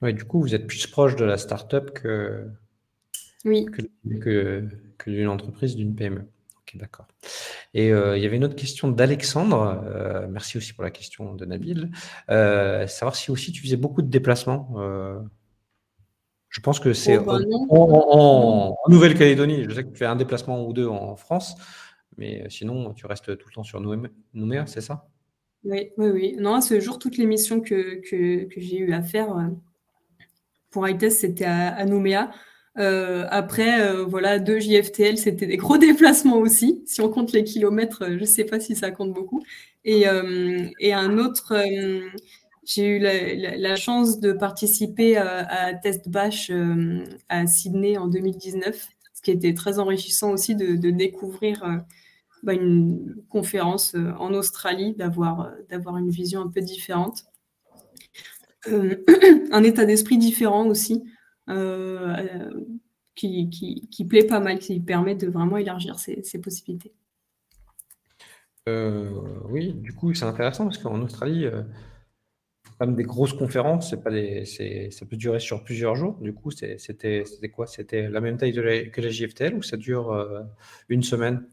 Ouais, 0.02 0.12
du 0.12 0.24
coup, 0.24 0.40
vous 0.40 0.54
êtes 0.54 0.66
plus 0.66 0.86
proche 0.86 1.16
de 1.16 1.24
la 1.24 1.38
start-up 1.38 1.92
que, 1.92 2.46
oui. 3.46 3.64
que, 3.64 4.68
que, 4.98 5.10
d'une 5.10 5.28
entreprise, 5.28 5.76
d'une 5.76 5.94
PME. 5.94 6.28
Ok, 6.60 6.76
d'accord. 6.76 7.08
Et 7.72 7.90
euh, 7.90 8.18
il 8.18 8.22
y 8.22 8.26
avait 8.26 8.36
une 8.36 8.44
autre 8.44 8.56
question 8.56 8.88
d'Alexandre. 8.88 9.82
merci 10.30 10.58
aussi 10.58 10.74
pour 10.74 10.84
la 10.84 10.90
question 10.90 11.34
de 11.34 11.46
Nabil. 11.46 11.90
savoir 12.28 13.16
si 13.16 13.30
aussi 13.30 13.50
tu 13.50 13.62
faisais 13.62 13.78
beaucoup 13.78 14.02
de 14.02 14.10
déplacements 14.10 14.74
je 16.56 16.62
pense 16.62 16.80
que 16.80 16.94
c'est 16.94 17.18
oh, 17.18 17.22
bah 17.22 17.38
en, 17.68 18.78
Nouvelle-Calédonie. 18.88 19.64
Je 19.68 19.74
sais 19.74 19.84
que 19.84 19.90
tu 19.90 19.98
fais 19.98 20.06
un 20.06 20.16
déplacement 20.16 20.66
ou 20.66 20.72
deux 20.72 20.86
en 20.86 21.14
France, 21.14 21.54
mais 22.16 22.40
euh, 22.40 22.46
sinon, 22.48 22.94
tu 22.94 23.04
restes 23.04 23.36
tout 23.36 23.48
le 23.50 23.54
temps 23.54 23.62
sur 23.62 23.78
Nouméa, 24.32 24.64
c'est 24.64 24.80
ça? 24.80 25.06
Oui, 25.64 25.90
oui, 25.98 26.08
oui. 26.08 26.36
Non, 26.38 26.54
à 26.54 26.62
ce 26.62 26.80
jour, 26.80 26.98
toutes 26.98 27.18
les 27.18 27.26
missions 27.26 27.60
que, 27.60 28.00
que, 28.00 28.48
j'ai 28.56 28.78
eu 28.78 28.94
à 28.94 29.02
faire 29.02 29.36
euh, 29.36 29.48
pour 30.70 30.88
iTest, 30.88 31.20
c'était 31.20 31.44
à, 31.44 31.84
Nouméa. 31.84 32.30
Euh, 32.78 33.26
après, 33.28 34.02
voilà, 34.04 34.38
deux 34.38 34.58
JFTL, 34.58 35.18
c'était 35.18 35.46
des 35.46 35.58
gros 35.58 35.76
déplacements 35.76 36.38
aussi. 36.38 36.82
Si 36.86 37.02
on 37.02 37.10
compte 37.10 37.32
les 37.32 37.44
kilomètres, 37.44 38.06
je 38.08 38.20
ne 38.20 38.24
sais 38.24 38.44
pas 38.44 38.60
si 38.60 38.74
ça 38.74 38.90
compte 38.90 39.12
beaucoup. 39.12 39.44
Et, 39.84 40.06
et 40.80 40.94
un 40.94 41.18
autre 41.18 41.54
j'ai 42.66 42.96
eu 42.96 42.98
la, 42.98 43.76
chance 43.76 44.18
de 44.18 44.32
participer 44.32 45.16
à, 45.16 45.72
Test 45.74 46.08
Bash 46.08 46.50
euh, 46.50 47.04
à 47.28 47.46
Sydney 47.46 47.96
en 47.96 48.08
2019, 48.08 48.88
ce 49.14 49.22
qui 49.22 49.30
était 49.30 49.54
très 49.54 49.78
enrichissant 49.78 50.32
aussi 50.32 50.56
de, 50.56 50.90
découvrir 50.90 51.62
euh, 51.62 51.76
bah, 52.42 52.54
une 52.54 53.22
conférence 53.28 53.94
euh, 53.94 54.12
en 54.18 54.34
Australie, 54.34 54.94
d'avoir 54.94 55.48
une 55.96 56.10
vision 56.10 56.40
un 56.40 56.48
peu 56.48 56.60
différente. 56.60 57.24
un 58.66 59.62
état 59.62 59.84
d'esprit 59.84 60.18
différent 60.18 60.66
aussi, 60.66 61.04
qui, 63.14 63.48
qui, 63.48 64.04
plaît 64.04 64.26
pas 64.26 64.40
mal, 64.40 64.58
qui 64.58 64.80
permet 64.80 65.14
de 65.14 65.28
vraiment 65.28 65.56
élargir 65.56 66.00
ses, 66.00 66.40
possibilités. 66.42 66.92
oui, 68.66 69.72
du 69.72 69.92
coup, 69.92 70.12
c'est 70.14 70.24
intéressant 70.24 70.64
parce 70.64 70.78
qu'en 70.78 71.00
Australie, 71.00 71.46
comme 72.78 72.94
des 72.94 73.04
grosses 73.04 73.32
conférences, 73.32 73.90
c'est 73.90 74.02
pas 74.02 74.10
des, 74.10 74.44
ça 74.44 75.06
peut 75.06 75.16
durer 75.16 75.40
sur 75.40 75.64
plusieurs 75.64 75.96
jours. 75.96 76.18
Du 76.20 76.34
coup, 76.34 76.50
c'était 76.50 77.24
quoi? 77.54 77.66
C'était 77.66 78.08
la 78.08 78.20
même 78.20 78.36
taille 78.36 78.52
que 78.52 79.00
la 79.00 79.08
JFTL 79.08 79.54
ou 79.54 79.62
ça 79.62 79.76
dure 79.76 80.12
euh, 80.12 80.42
une 80.88 81.02
semaine? 81.02 81.46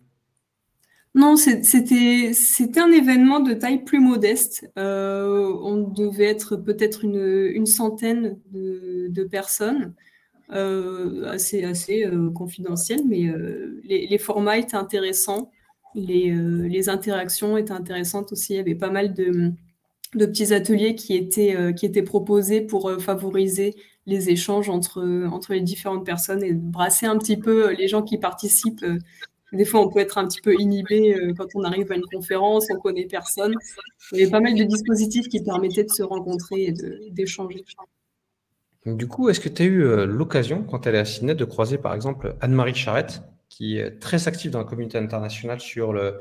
Non, 1.16 1.36
c'était 1.38 2.32
un 2.78 2.92
événement 2.92 3.40
de 3.40 3.54
taille 3.54 3.84
plus 3.84 4.00
modeste. 4.00 4.70
Euh, 4.78 5.54
on 5.62 5.78
devait 5.78 6.26
être 6.26 6.56
peut-être 6.56 7.04
une, 7.06 7.52
une, 7.54 7.68
centaine 7.68 8.40
de, 8.52 9.24
personnes, 9.24 9.94
euh, 10.52 11.30
assez, 11.30 11.64
assez 11.64 12.04
confidentiel, 12.34 13.02
mais 13.08 13.32
les, 13.84 14.08
les, 14.08 14.18
formats 14.18 14.58
étaient 14.58 14.76
intéressants. 14.76 15.52
les, 15.94 16.90
interactions 16.90 17.58
étaient 17.58 17.72
intéressantes 17.72 18.32
aussi. 18.32 18.54
Il 18.54 18.58
y 18.58 18.60
avait 18.60 18.74
pas 18.74 18.90
mal 18.90 19.14
de, 19.14 19.54
petits 20.20 20.54
ateliers 20.54 20.96
qui 20.96 21.16
étaient, 21.16 21.74
qui 21.76 21.86
étaient 21.86 22.04
proposés 22.04 22.62
pour 22.62 22.92
favoriser 23.00 23.76
les 24.06 24.30
échanges 24.30 24.70
entre, 24.70 25.28
entre 25.32 25.54
les 25.54 25.62
différentes 25.62 26.06
personnes 26.06 26.44
et 26.44 26.54
brasser 26.54 27.06
un 27.06 27.18
petit 27.18 27.38
peu 27.38 27.72
les 27.72 27.88
gens 27.88 28.04
qui 28.04 28.18
participent 28.18 28.86
des 29.54 29.66
fois, 29.66 29.82
on 29.82 29.90
peut 29.90 30.00
être 30.00 30.18
un 30.18 30.28
petit 30.28 30.42
peu 30.42 30.56
inhibé 30.60 31.14
euh, 31.14 31.34
quand 31.38 31.46
on 31.54 31.64
arrive 31.64 31.92
à 31.92 31.96
une 31.96 32.06
conférence, 32.12 32.66
on 32.72 32.80
connaît 32.80 33.06
personne. 33.06 33.54
Il 34.12 34.18
y 34.18 34.24
avait 34.24 34.32
pas 34.32 34.40
mal 34.40 34.56
de 34.56 34.64
dispositifs 34.64 35.30
qui 35.30 35.44
permettaient 35.44 35.84
de 35.84 35.92
se 35.92 36.02
rencontrer 36.02 36.64
et 36.64 36.74
d'échanger. 37.12 37.64
Du 38.86 39.08
coup, 39.08 39.30
est-ce 39.30 39.40
que 39.40 39.50
tu 39.50 39.62
as 39.62 39.66
eu 39.66 39.84
euh, 39.84 40.06
l'occasion, 40.06 40.64
quand 40.64 40.88
elle 40.88 40.96
est 40.96 41.00
à 41.00 41.06
Sydney, 41.06 41.36
de 41.36 41.46
croiser 41.46 41.78
par 41.78 41.94
exemple 41.94 42.36
Anne-Marie 42.42 42.74
Charrette, 42.74 43.22
qui 43.48 43.78
est 43.78 44.00
très 44.00 44.28
active 44.28 44.50
dans 44.50 44.60
la 44.60 44.66
communauté 44.66 44.98
internationale 44.98 45.60
sur 45.60 45.94
le, 45.94 46.18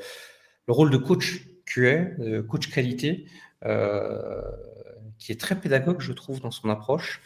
rôle 0.68 0.90
de 0.90 0.99
coach 0.99 1.46
QA, 1.64 2.04
de 2.18 2.42
coach 2.42 2.70
qualité, 2.70 3.25
euh, 3.25 3.30
qui 5.19 5.33
est 5.33 5.40
très 5.40 5.54
pédagogue, 5.54 6.00
je 6.00 6.12
trouve, 6.12 6.40
dans 6.40 6.50
son 6.50 6.69
approche. 6.71 7.23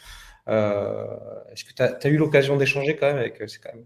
Est-ce 0.47 1.63
que 1.63 1.73
tu 1.73 1.81
as, 1.83 2.09
eu 2.09 2.17
l'occasion 2.17 2.57
d'échanger 2.57 2.95
quand 2.95 3.07
même 3.07 3.17
avec 3.17 3.41
C'est 3.47 3.59
quand 3.59 3.73
même 3.73 3.85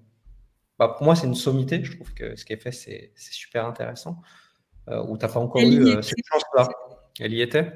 bah, 0.81 0.95
pour 0.97 1.05
moi, 1.05 1.15
c'est 1.15 1.27
une 1.27 1.35
sommité. 1.35 1.83
Je 1.83 1.95
trouve 1.95 2.11
que 2.15 2.35
ce 2.35 2.43
qui 2.43 2.53
est 2.53 2.57
fait, 2.57 2.71
c'est 2.71 3.11
super 3.15 3.67
intéressant. 3.67 4.19
Euh, 4.89 5.03
ou 5.03 5.15
tu 5.15 5.23
n'as 5.23 5.31
pas 5.31 5.39
encore 5.39 5.61
eu 5.61 5.79
euh, 5.79 6.01
cette 6.01 6.17
chance-là? 6.25 6.69
Elle 7.19 7.33
y 7.33 7.41
était? 7.43 7.71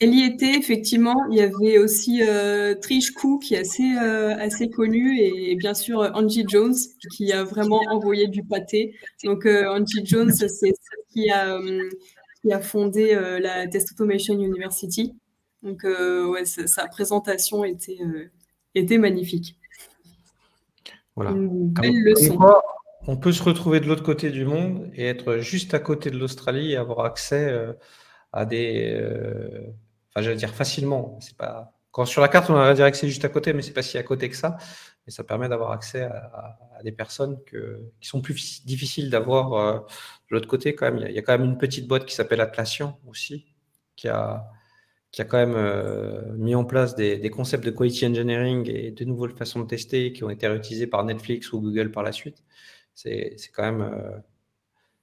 Elle 0.00 0.12
y 0.12 0.22
était, 0.24 0.52
effectivement. 0.54 1.16
Il 1.30 1.38
y 1.38 1.40
avait 1.40 1.78
aussi 1.78 2.22
euh, 2.22 2.74
Trish 2.74 3.12
Koo, 3.12 3.38
qui 3.38 3.54
est 3.54 3.60
assez, 3.60 3.90
euh, 4.02 4.36
assez 4.36 4.68
connue, 4.68 5.18
et 5.18 5.56
bien 5.56 5.72
sûr 5.72 6.00
Angie 6.12 6.44
Jones, 6.46 6.74
qui 7.16 7.32
a 7.32 7.42
vraiment 7.42 7.80
envoyé 7.90 8.26
du 8.26 8.44
pâté. 8.44 8.94
Donc, 9.24 9.46
Angie 9.46 10.04
Jones, 10.04 10.30
c'est 10.30 10.48
celle 10.48 10.74
qui 11.08 11.30
a, 11.30 11.58
qui 12.46 12.52
a 12.52 12.60
fondé 12.60 13.14
la 13.40 13.66
Test 13.66 13.92
Automation 13.92 14.34
University. 14.34 15.14
Donc, 15.62 15.82
ouais, 15.84 16.44
sa, 16.44 16.86
présentation 16.86 17.64
était, 17.64 17.98
était 18.74 18.98
magnifique. 18.98 19.58
Voilà. 21.16 21.32
on 23.06 23.16
peut 23.16 23.32
se 23.32 23.42
retrouver 23.42 23.80
de 23.80 23.86
l'autre 23.86 24.02
côté 24.02 24.30
du 24.30 24.44
monde 24.44 24.90
et 24.94 25.06
être 25.06 25.38
juste 25.38 25.72
à 25.72 25.78
côté 25.78 26.10
de 26.10 26.18
l'Australie 26.18 26.72
et 26.72 26.76
avoir 26.76 27.06
accès 27.06 27.48
euh, 27.48 27.72
à 28.32 28.44
des. 28.44 28.94
Euh, 28.94 29.72
enfin, 30.10 30.22
j'allais 30.22 30.36
dire 30.36 30.54
facilement. 30.54 31.18
C'est 31.20 31.36
pas. 31.36 31.72
Quand 31.90 32.04
sur 32.04 32.20
la 32.20 32.28
carte, 32.28 32.50
on 32.50 32.54
va 32.54 32.74
dire 32.74 32.90
que 32.90 32.96
c'est 32.96 33.08
juste 33.08 33.24
à 33.24 33.30
côté, 33.30 33.54
mais 33.54 33.62
c'est 33.62 33.72
pas 33.72 33.82
si 33.82 33.96
à 33.96 34.02
côté 34.02 34.28
que 34.28 34.36
ça. 34.36 34.58
Et 35.06 35.10
ça 35.10 35.22
permet 35.22 35.48
d'avoir 35.48 35.70
accès 35.70 36.02
à, 36.02 36.58
des 36.82 36.92
personnes 36.92 37.42
que, 37.44 37.80
qui 38.00 38.08
sont 38.08 38.20
plus 38.20 38.64
difficiles 38.66 39.08
d'avoir 39.08 39.52
euh, 39.54 39.78
de 40.30 40.34
l'autre 40.34 40.48
côté. 40.48 40.74
Quand 40.74 40.90
même, 40.90 41.06
il 41.08 41.14
y, 41.14 41.18
a, 41.18 41.22
quand 41.22 41.38
même 41.38 41.48
une 41.48 41.58
petite 41.58 41.86
boîte 41.86 42.04
qui 42.06 42.14
s'appelle 42.14 42.40
Atlassian 42.40 42.98
aussi, 43.06 43.46
qui 43.94 44.08
a 44.08 44.50
qui 45.16 45.22
a 45.22 45.24
quand 45.24 45.38
même 45.38 45.54
euh, 45.56 46.20
mis 46.36 46.54
en 46.54 46.66
place 46.66 46.94
des, 46.94 47.30
concepts 47.30 47.64
de 47.64 47.70
quality 47.70 48.06
engineering 48.06 48.68
et 48.70 48.90
de 48.90 49.04
nouvelles 49.06 49.34
façons 49.34 49.60
de 49.60 49.66
tester 49.66 50.12
qui 50.12 50.24
ont 50.24 50.28
été 50.28 50.46
réutilisés 50.46 50.86
par 50.86 51.04
Netflix 51.04 51.54
ou 51.54 51.60
Google 51.62 51.90
par 51.90 52.02
la 52.02 52.12
suite. 52.12 52.44
C'est 52.92 53.34
quand 53.54 53.62
même 53.62 53.80
euh, 53.80 54.18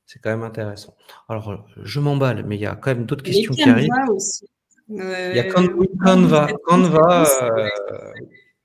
c'est 0.06 0.22
quand 0.22 0.30
même 0.30 0.44
intéressant. 0.44 0.96
Alors, 1.30 1.66
je 1.82 2.00
m'emballe, 2.00 2.46
mais 2.46 2.58
il 2.58 2.62
y 2.62 2.68
a 2.68 2.76
quand 2.76 2.94
même 2.94 3.08
d'autres 3.08 3.24
questions 3.24 3.54
qui 3.54 3.68
arrivent. 3.68 3.90
Aussi. 4.10 4.48
il 4.88 4.98
y 5.36 5.40
a 5.40 5.52
Canva. 5.52 6.48
Canva, 6.68 7.26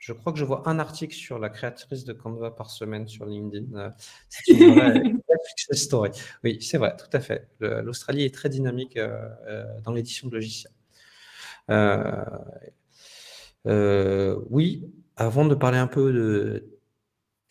je 0.08 0.14
crois 0.14 0.32
que 0.32 0.38
je 0.38 0.44
vois 0.46 0.66
un 0.66 0.78
article 0.78 1.14
sur 1.14 1.38
la 1.38 1.50
créatrice 1.50 2.04
de 2.06 2.14
Canva 2.14 2.50
par 2.50 2.70
semaine 2.70 3.06
sur 3.06 3.26
LinkedIn. 3.26 3.92
C'est 4.30 4.52
une 4.54 4.74
vraie 4.74 5.38
success 5.50 5.82
story. 5.82 6.10
Oui, 6.42 6.56
c'est 6.62 6.78
vrai, 6.78 6.96
tout 6.96 7.14
à 7.14 7.20
fait. 7.20 7.46
L'Australie 7.60 8.24
est 8.24 8.34
très 8.34 8.48
dynamique 8.48 8.98
dans 9.84 9.92
l'édition 9.92 10.26
de 10.28 10.32
logiciels. 10.32 10.72
Euh, 11.70 12.24
euh, 13.66 14.40
oui, 14.48 14.90
avant 15.16 15.44
de 15.44 15.54
parler 15.54 15.76
un 15.76 15.88
peu 15.88 16.10
de, 16.10 16.78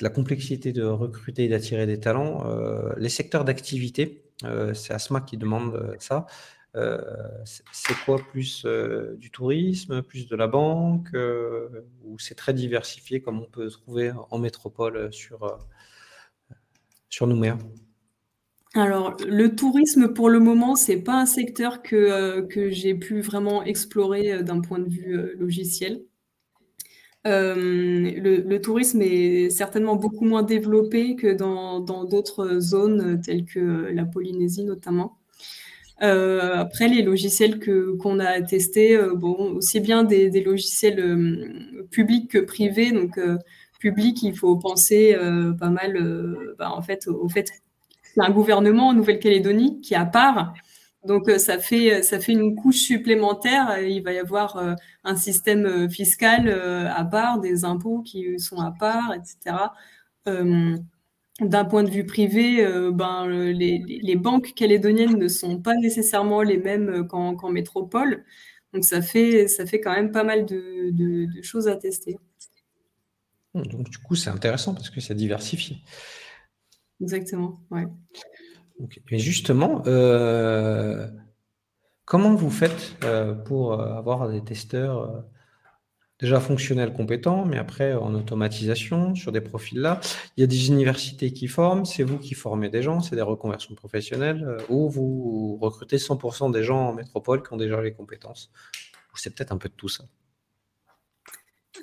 la 0.02 0.10
complexité 0.10 0.74
de 0.74 0.84
recruter 0.84 1.46
et 1.46 1.50
d'attirer 1.50 1.86
des 1.86 2.00
talents, 2.00 2.44
euh, 2.48 2.92
les 2.98 3.10
secteurs 3.10 3.46
d'activité, 3.46 4.24
c'est 4.74 4.94
Asma 4.94 5.22
qui 5.22 5.38
demande 5.38 5.96
ça. 6.00 6.26
C'est 6.74 7.96
quoi 8.06 8.20
plus 8.20 8.66
du 9.18 9.32
tourisme, 9.32 10.02
plus 10.04 10.28
de 10.28 10.36
la 10.36 10.48
banque, 10.48 11.10
ou 12.04 12.20
c'est 12.20 12.36
très 12.36 12.54
diversifié 12.54 13.22
comme 13.22 13.40
on 13.40 13.46
peut 13.46 13.70
trouver 13.70 14.12
en 14.30 14.38
métropole 14.38 15.12
sur, 15.12 15.58
sur 17.10 17.28
Nouméa? 17.28 17.58
Alors, 18.78 19.18
le 19.28 19.56
tourisme, 19.56 20.14
pour 20.14 20.30
le 20.30 20.40
moment, 20.40 20.76
c'est 20.76 20.98
pas 20.98 21.20
un 21.20 21.26
secteur 21.26 21.82
que, 21.82 21.96
euh, 21.96 22.42
que 22.44 22.70
j'ai 22.70 22.94
pu 22.94 23.22
vraiment 23.22 23.64
explorer 23.64 24.34
euh, 24.34 24.44
d'un 24.44 24.62
point 24.62 24.78
de 24.78 24.90
vue 24.90 25.18
euh, 25.18 25.34
logiciel. 25.40 26.04
le, 27.26 28.58
tourisme 28.60 29.02
est 29.02 29.50
certainement 29.50 29.96
beaucoup 29.96 30.26
moins 30.26 30.44
développé 30.44 31.16
que 31.16 31.34
dans 31.34 31.80
d'autres 31.82 32.60
zones 32.60 33.20
telles 33.22 33.46
que 33.46 33.90
la 33.92 34.06
Polynésie 34.06 34.64
notamment. 34.64 35.18
Après, 36.00 36.88
les 36.88 37.02
logiciels 37.02 37.60
qu'on 37.98 38.20
a 38.20 38.42
testés, 38.42 39.00
bon, 39.16 39.56
aussi 39.56 39.80
bien 39.80 40.04
des, 40.04 40.42
logiciels 40.42 41.86
publics 41.92 42.30
que 42.32 42.40
privés. 42.40 42.92
Donc, 42.92 43.20
public, 43.80 44.22
il 44.24 44.36
faut 44.36 44.58
penser 44.58 45.16
pas 45.60 45.70
mal, 45.70 46.36
bah, 46.60 46.72
en 46.72 46.82
fait, 46.82 47.08
au 47.08 47.28
fait 47.30 47.52
un 48.20 48.32
gouvernement 48.32 48.90
en 48.90 48.94
Nouvelle-Calédonie 48.94 49.82
qui 49.82 49.94
est 49.94 49.98
à 49.98 50.06
part. 50.06 50.54
Donc, 51.06 51.30
euh, 51.30 51.38
ça 51.38 51.58
fait, 51.60 52.02
ça 52.04 52.20
fait 52.20 52.34
une 52.34 52.56
couche 52.56 52.80
supplémentaire. 52.80 53.80
Il 53.82 54.04
va 54.04 54.14
y 54.14 54.20
avoir 54.20 54.58
euh, 54.58 54.74
un 55.04 55.16
système 55.16 55.66
euh, 55.66 55.90
fiscal 55.90 56.50
à 56.50 57.06
part, 57.06 57.40
des 57.40 57.66
impôts 57.66 58.02
qui 58.02 58.40
sont 58.40 58.60
à 58.60 58.72
part, 58.78 59.14
etc. 59.14 59.56
D'un 61.40 61.66
point 61.66 61.84
de 61.84 61.90
vue 61.90 62.06
privé, 62.06 62.66
ben, 62.92 63.28
les, 63.28 64.16
banques 64.16 64.54
calédoniennes 64.56 65.18
ne 65.18 65.28
sont 65.28 65.62
pas 65.62 65.76
nécessairement 65.76 66.42
les 66.42 66.58
mêmes 66.58 67.08
qu'en 67.08 67.50
métropole. 67.50 68.26
Donc, 68.74 68.84
ça 68.84 69.04
fait, 69.04 69.48
ça 69.48 69.68
fait 69.68 69.80
quand 69.80 69.94
même 69.94 70.12
pas 70.12 70.24
mal 70.24 70.46
de, 70.46 70.90
de 70.92 71.42
choses 71.44 71.68
à 71.68 71.76
tester. 71.76 72.18
Donc, 73.54 73.90
du 73.90 73.98
coup, 74.00 74.16
c'est 74.16 74.30
intéressant 74.30 74.74
parce 74.74 74.90
que 74.90 75.00
ça 75.00 75.14
diversifie. 75.14 75.84
Exactement, 77.02 77.62
ouais. 77.72 77.86
Et 79.10 79.20
justement, 79.20 79.84
euh, 79.88 81.08
comment 82.06 82.36
vous 82.36 82.50
faites 82.50 82.96
euh, 83.04 83.34
pour 83.34 83.74
euh, 83.74 83.96
avoir 83.96 84.30
des 84.30 84.44
testeurs 84.44 85.26
déjà 86.20 86.40
fonctionnels 86.40 86.94
compétents, 86.94 87.46
mais 87.46 87.58
après 87.58 87.94
en 87.94 88.14
automatisation 88.16 89.16
sur 89.16 89.32
des 89.32 89.42
profils 89.42 89.80
là 89.80 90.00
Il 90.36 90.42
y 90.42 90.44
a 90.44 90.48
des 90.48 90.68
universités 90.68 91.32
qui 91.32 91.48
forment, 91.48 91.86
c'est 91.86 92.04
vous 92.04 92.18
qui 92.18 92.34
formez 92.34 92.70
des 92.70 92.82
gens, 92.82 93.02
c'est 93.02 93.16
des 93.16 93.22
reconversions 93.22 93.76
professionnelles, 93.76 94.58
ou 94.70 94.90
vous 94.90 95.58
recrutez 95.62 95.98
100% 95.98 96.52
des 96.52 96.64
gens 96.64 96.90
en 96.90 96.94
métropole 96.94 97.44
qui 97.44 97.54
ont 97.54 97.58
déjà 97.58 97.82
les 97.82 97.94
compétences 97.94 98.52
C'est 99.16 99.36
peut-être 99.36 99.52
un 99.52 99.58
peu 99.58 99.70
de 99.70 99.76
tout 99.76 99.90
ça. 99.90 100.06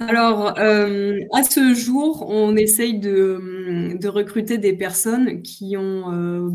Alors, 0.01 0.59
euh, 0.59 1.21
à 1.33 1.43
ce 1.45 1.75
jour, 1.75 2.27
on 2.29 2.57
essaye 2.57 2.99
de, 2.99 4.09
recruter 4.09 4.59
des 4.59 4.73
personnes 4.73 5.43
qui 5.43 5.77
ont 5.77 6.13
euh, 6.13 6.51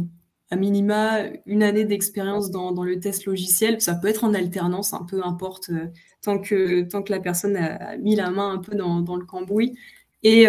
à 0.51 0.55
minima 0.55 1.23
une 1.45 1.63
année 1.63 1.85
d'expérience 1.85 2.51
dans, 2.51 2.71
le 2.83 2.99
test 2.99 3.25
logiciel. 3.25 3.81
Ça 3.81 3.95
peut 3.95 4.07
être 4.07 4.23
en 4.23 4.33
alternance, 4.33 4.93
un 4.93 5.03
peu 5.03 5.23
importe, 5.23 5.69
euh, 5.69 5.87
tant, 6.21 6.39
que, 6.39 6.81
tant 6.81 7.03
que 7.03 7.11
la 7.11 7.19
personne 7.19 7.55
a 7.55 7.97
mis 7.97 8.15
la 8.15 8.31
main 8.31 8.51
un 8.51 8.57
peu 8.57 8.75
dans, 8.75 9.15
le 9.15 9.25
cambouis 9.25 9.77
et, 10.23 10.47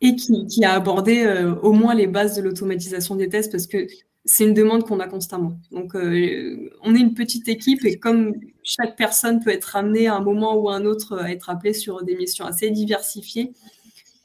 et 0.00 0.16
qui, 0.16 0.64
a 0.64 0.72
abordé 0.72 1.26
au 1.62 1.72
moins 1.72 1.94
les 1.94 2.06
bases 2.06 2.36
de 2.36 2.42
l'automatisation 2.42 3.16
des 3.16 3.28
tests 3.28 3.52
parce 3.52 3.66
que 3.66 3.86
c'est 4.24 4.44
une 4.44 4.54
demande 4.54 4.84
qu'on 4.84 5.00
a 5.00 5.08
constamment. 5.08 5.58
Donc, 5.70 5.94
euh, 5.94 6.70
on 6.82 6.94
est 6.94 7.00
une 7.00 7.14
petite 7.14 7.48
équipe 7.48 7.84
et 7.84 7.98
comme 7.98 8.34
chaque 8.62 8.96
personne 8.96 9.40
peut 9.40 9.50
être 9.50 9.76
amenée 9.76 10.06
à 10.06 10.16
un 10.16 10.20
moment 10.20 10.56
ou 10.56 10.70
à 10.70 10.76
un 10.76 10.86
autre 10.86 11.18
à 11.18 11.30
être 11.30 11.50
appelée 11.50 11.74
sur 11.74 12.02
des 12.02 12.16
missions 12.16 12.46
assez 12.46 12.70
diversifiées, 12.70 13.52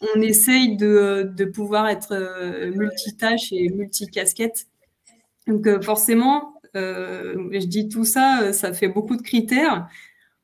on 0.01 0.21
essaye 0.21 0.77
de, 0.77 1.45
pouvoir 1.53 1.87
être 1.87 2.13
euh, 2.13 2.71
multitâche 2.73 3.51
et 3.51 3.69
multicasquette. 3.69 4.67
Donc, 5.47 5.67
euh, 5.67 5.81
forcément, 5.81 6.53
je 6.73 7.65
dis 7.65 7.89
tout 7.89 8.05
ça, 8.05 8.53
ça 8.53 8.73
fait 8.73 8.87
beaucoup 8.87 9.15
de 9.15 9.21
critères. 9.21 9.87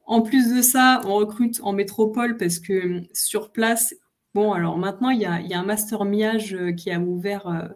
En 0.05 0.21
plus 0.21 0.53
de 0.53 0.62
ça, 0.62 1.01
on 1.05 1.15
recrute 1.15 1.59
en 1.63 1.74
métropole 1.74 2.38
parce 2.38 2.59
que 2.59 3.01
sur 3.13 3.51
place, 3.51 3.95
bon, 4.33 4.51
alors 4.53 4.77
maintenant, 4.77 5.09
il 5.09 5.21
y 5.21 5.25
a, 5.25 5.59
un 5.59 5.63
master 5.63 6.05
miage 6.05 6.57
qui 6.75 6.91
a 6.91 7.00
ouvert 7.00 7.69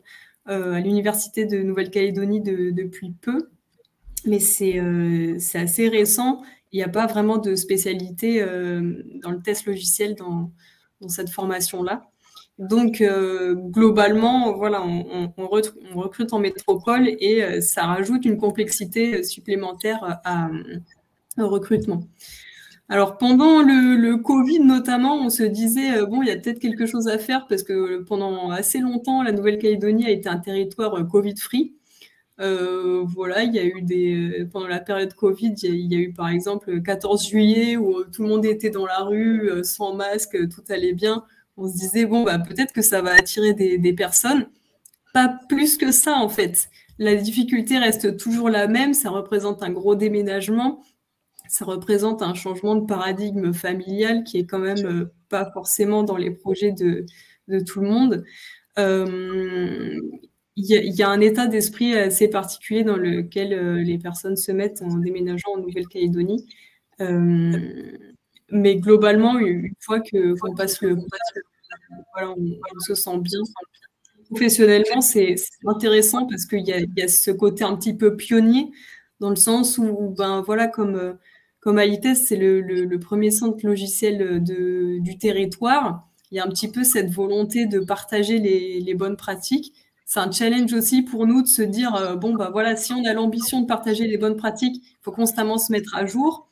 euh, 0.50 0.74
à 0.74 0.80
l'Université 0.80 1.46
de 1.46 1.62
Nouvelle-Calédonie 1.62 2.42
depuis 2.42 3.12
peu, 3.12 3.50
mais 4.26 4.40
euh, 4.62 5.36
c'est 5.38 5.60
assez 5.60 5.88
récent. 5.90 6.42
Il 6.72 6.78
n'y 6.78 6.84
a 6.84 6.90
pas 6.90 7.06
vraiment 7.06 7.38
de 7.38 7.56
spécialité 7.56 8.42
euh, 8.42 9.04
dans 9.22 9.32
le 9.32 9.42
test 9.42 9.68
logiciel 9.68 10.16
cette 11.08 11.30
formation-là. 11.30 12.04
Donc, 12.58 13.02
globalement, 13.72 14.54
voilà, 14.54 14.84
on, 14.84 15.32
recrute 15.48 16.34
en 16.34 16.40
métropole 16.40 17.08
et 17.08 17.62
ça 17.62 17.86
rajoute 17.86 18.26
une 18.26 18.38
complexité 18.38 19.24
supplémentaire 19.24 20.20
à, 20.26 20.50
au 21.38 21.48
recrutement. 21.48 22.02
Alors, 22.90 23.18
pendant 23.18 23.62
le, 23.62 23.96
le, 23.96 24.18
Covid 24.18 24.60
notamment, 24.60 25.16
on 25.16 25.30
se 25.30 25.44
disait, 25.44 26.06
bon, 26.06 26.22
il 26.22 26.28
y 26.28 26.32
a 26.32 26.38
peut-être 26.38 26.60
quelque 26.60 26.86
chose 26.86 27.08
à 27.08 27.18
faire 27.18 27.48
parce 27.48 27.64
que 27.64 28.04
pendant 28.04 28.52
assez 28.52 28.80
longtemps, 28.80 29.24
la 29.24 29.32
Nouvelle-Calédonie 29.32 30.06
a 30.08 30.10
été 30.10 30.28
un 30.28 30.40
territoire 30.40 31.08
Covid-free. 31.08 31.79
Euh, 32.40 33.04
voilà, 33.06 33.44
il 33.44 33.54
y 33.54 33.60
a 33.60 33.66
eu 33.66 34.48
pendant 34.52 34.68
la 34.68 34.80
période 34.80 35.14
Covid, 35.14 35.54
il 35.64 35.94
y, 35.94 35.96
a, 35.96 36.00
eu 36.00 36.14
par 36.14 36.30
exemple 36.30 36.72
le 36.72 36.80
14 36.80 37.28
juillet 37.28 37.76
où 37.76 38.04
tout 38.06 38.24
le 38.24 38.30
monde 38.30 38.46
était 38.46 38.70
dans 38.70 38.86
la 38.86 39.00
rue 39.00 39.50
euh, 39.50 39.64
sans 39.64 39.94
masque, 39.94 40.38
tout 40.50 40.64
allait 40.70 40.94
bien. 40.94 41.26
On 41.58 41.68
se 41.68 41.74
disait 41.74 42.06
bon 42.06 42.24
bah 42.24 42.40
peut-être 42.40 42.72
que 42.72 42.82
ça 42.82 43.02
va 43.02 43.12
attirer 43.12 43.54
des, 43.54 43.94
personnes. 43.94 44.48
Pas 45.14 45.40
plus 45.50 45.78
que 45.78 45.92
ça 45.92 46.16
en 46.16 46.30
fait. 46.30 46.70
La 46.98 47.16
difficulté 47.16 47.78
reste 47.78 48.18
toujours 48.18 48.50
la 48.50 48.68
même. 48.68 48.94
Ça 48.94 49.10
représente 49.10 49.62
un 49.64 49.72
gros 49.72 49.96
déménagement. 49.96 50.82
Ça 51.50 51.66
représente 51.66 52.22
un 52.22 52.34
changement 52.34 52.76
de 52.76 52.86
paradigme 52.86 53.54
familial 53.54 54.24
qui 54.24 54.38
est 54.38 54.46
quand 54.46 54.60
même 54.60 54.86
euh, 54.86 55.14
pas 55.30 55.52
forcément 55.52 56.04
dans 56.04 56.18
les 56.18 56.32
projets 56.32 56.72
de, 56.72 57.06
tout 57.66 57.82
le 57.82 57.90
monde. 57.90 58.24
Euh, 58.78 60.00
il 60.62 60.96
y, 60.96 61.04
a 61.04 61.10
un 61.10 61.22
état 61.22 61.48
d'esprit 61.48 61.96
assez 61.96 62.28
particulier 62.28 62.84
dans 62.84 62.98
lequel 62.98 63.54
euh, 63.54 63.82
les 63.82 63.98
personnes 63.98 64.36
se 64.36 64.52
mettent 64.52 64.82
en 64.82 64.98
déménageant 64.98 65.52
en 65.56 65.60
Nouvelle-Calédonie. 65.60 66.46
Euh, 67.00 67.98
mais 68.52 68.76
globalement, 68.76 69.40
une 69.40 69.74
fois 69.80 70.02
qu'on 70.02 70.56
passe 70.56 70.82
le, 70.82 70.98
voilà, 72.14 72.34
on, 72.36 72.80
se 72.80 72.94
sent 72.94 73.18
bien. 73.20 73.40
Professionnellement, 74.30 75.00
c'est 75.00 75.36
intéressant 75.66 76.28
parce 76.28 76.46
qu'il 76.46 76.68
y, 76.68 77.02
a 77.02 77.08
ce 77.08 77.32
côté 77.32 77.64
un 77.64 77.78
petit 77.78 77.94
peu 77.94 78.18
pionnier 78.18 78.70
dans 79.22 79.30
le 79.30 79.38
sens 79.38 79.78
où, 79.78 80.14
ben 80.18 80.42
voilà, 80.42 80.68
comme 80.68 81.18
comme 81.62 81.78
Alites, 81.78 82.16
c'est 82.16 82.38
le, 82.38 82.98
premier 83.00 83.32
centre 83.32 83.66
logiciel 83.66 84.44
de, 84.44 85.00
du 85.00 85.18
territoire. 85.18 86.08
Il 86.32 86.38
y 86.38 86.40
a 86.40 86.46
un 86.46 86.50
petit 86.50 86.72
peu 86.72 86.84
cette 86.84 87.12
volonté 87.12 87.66
de 87.66 87.80
partager 87.80 88.40
les 88.40 88.94
bonnes 88.94 89.18
pratiques 89.18 89.74
c'est 90.10 90.20
un 90.20 90.32
challenge 90.32 90.74
aussi 90.74 91.04
pour 91.04 91.28
nous 91.28 91.44
de 91.44 91.48
se 91.48 91.62
dire 91.62 91.94
euh, 91.96 92.16
bon 92.16 92.34
bah 92.34 92.50
voilà 92.52 92.76
si 92.76 92.94
on 92.94 93.06
a 93.06 93.14
l'ambition 93.14 93.62
de 93.62 93.68
partager 93.68 94.08
les 94.08 94.18
bonnes 94.18 94.38
pratiques, 94.38 94.78
il 94.84 94.98
faut 95.04 95.12
constamment 95.12 95.60
se 95.60 95.72
mettre 95.72 95.96
à 95.96 96.08
jour, 96.08 96.50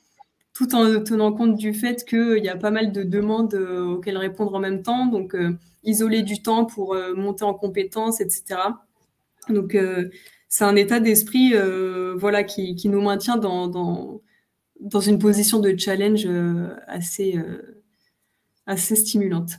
tout 0.54 0.76
en 0.76 1.04
tenant 1.04 1.34
compte 1.34 1.56
du 1.56 1.74
fait 1.74 2.06
qu'il 2.06 2.44
y 2.46 2.50
a 2.50 2.56
pas 2.56 2.70
mal 2.70 2.92
de 2.92 3.02
demandes 3.02 3.56
euh, 3.56 3.96
auxquelles 3.96 4.18
répondre 4.18 4.54
en 4.54 4.60
même 4.60 4.84
temps, 4.84 5.08
donc 5.08 5.34
euh, 5.34 5.58
isoler 5.84 6.22
du 6.22 6.44
temps 6.44 6.66
pour 6.66 6.96
monter 7.16 7.46
en 7.46 7.56
compétences, 7.56 8.22
etc. 8.22 8.60
Donc 9.50 9.76
c'est 10.50 10.64
un 10.64 10.76
état 10.76 11.00
d'esprit 11.00 11.54
voilà 12.16 12.44
qui, 12.44 12.76
qui, 12.76 12.90
nous 12.90 13.02
maintient 13.02 13.38
dans, 13.38 13.68
dans, 13.68 14.22
dans, 14.82 15.00
une 15.00 15.18
position 15.18 15.60
de 15.60 15.76
challenge 15.78 16.28
assez 16.88 17.40
assez 18.66 18.96
stimulante. 18.98 19.52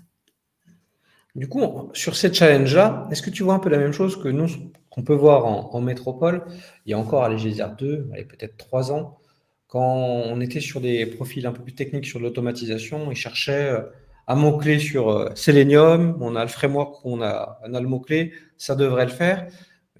Du 1.38 1.47
coup, 1.47 1.88
sur 1.95 2.16
ces 2.16 2.35
challenges-là, 2.35 3.07
est-ce 3.12 3.23
que 3.23 3.30
tu 3.30 3.45
vois 3.45 3.54
un 3.54 3.61
peu 3.61 3.68
la 3.68 3.78
même 3.78 3.92
chose 3.92 4.21
que 4.21 4.26
nous, 4.26 4.49
qu'on 4.90 5.04
peut 5.04 5.14
voir 5.14 5.47
en, 5.47 5.80
métropole? 5.80 6.45
Il 6.85 6.90
y 6.90 6.95
a 6.95 6.99
encore, 6.99 7.38
je 7.38 7.49
dire 7.49 7.76
deux, 7.76 8.11
peut-être 8.28 8.57
trois 8.57 8.90
ans, 8.90 9.21
quand 9.68 9.87
on 9.87 10.40
était 10.40 10.59
sur 10.59 10.80
des 10.80 11.07
profils 11.07 11.47
un 11.47 11.52
peu 11.52 11.62
plus 11.62 11.76
techniques 11.76 12.07
sur 12.07 12.18
l'automatisation, 12.18 13.12
ils 13.12 13.16
cherchaient 13.16 13.71
euh, 13.71 13.83
un 14.26 14.35
mot-clé 14.35 14.80
sur 14.80 15.11
euh, 15.11 15.30
Selenium, 15.37 16.18
on 16.21 16.35
a 16.35 16.42
le 16.42 16.49
framework, 16.49 17.04
on 17.04 17.23
a, 17.23 17.61
on 17.64 17.73
a 17.73 17.80
le 17.80 17.87
mot-clé, 17.87 18.33
ça 18.57 18.75
devrait 18.75 19.04
le 19.04 19.12
faire. 19.12 19.47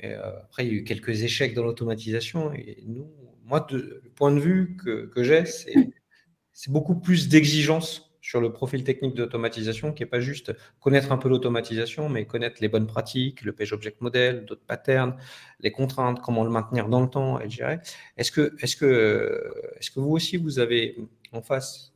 Euh, 0.03 0.41
après, 0.43 0.67
il 0.67 0.73
y 0.73 0.75
a 0.75 0.81
eu 0.81 0.85
quelques 0.85 1.23
échecs 1.23 1.55
dans 1.55 1.63
l'automatisation. 1.63 2.53
Et 2.53 2.83
nous, 2.89 3.13
moi, 3.45 3.65
le 3.71 4.03
point 4.17 4.33
de 4.33 4.41
vue 4.41 4.77
que, 4.77 5.07
que 5.07 5.23
j'ai, 5.23 5.45
c'est 5.45 6.73
beaucoup 6.73 6.97
plus 6.97 7.29
d'exigence 7.29 8.08
sur 8.29 8.43
le 8.43 8.53
profil 8.53 8.85
technique 8.85 9.15
d'automatisation, 9.15 9.95
qui 9.95 10.03
n'est 10.03 10.09
pas 10.09 10.21
juste 10.21 10.53
connaître 10.81 11.13
un 11.13 11.17
peu 11.17 11.31
l'automatisation, 11.31 12.11
mais 12.11 12.27
connaître 12.27 12.57
les 12.61 12.69
bonnes 12.69 12.87
pratiques, 12.87 13.41
le 13.41 13.53
page 13.55 13.73
object 13.73 14.03
model, 14.03 14.45
d'autres 14.45 14.67
patterns, 14.67 15.17
les 15.61 15.73
contraintes, 15.73 16.21
comment 16.21 16.45
le 16.45 16.51
maintenir 16.51 16.91
dans 16.91 17.01
le 17.01 17.09
temps, 17.09 17.41
et 17.41 17.49
Est-ce 18.19 18.31
que, 18.31 18.55
est-ce 18.61 18.77
que, 18.77 19.51
est-ce 19.79 19.91
que 19.91 20.01
vous 20.01 20.11
aussi, 20.11 20.37
vous 20.37 20.59
avez 20.59 20.99
en 21.33 21.41
face 21.41 21.95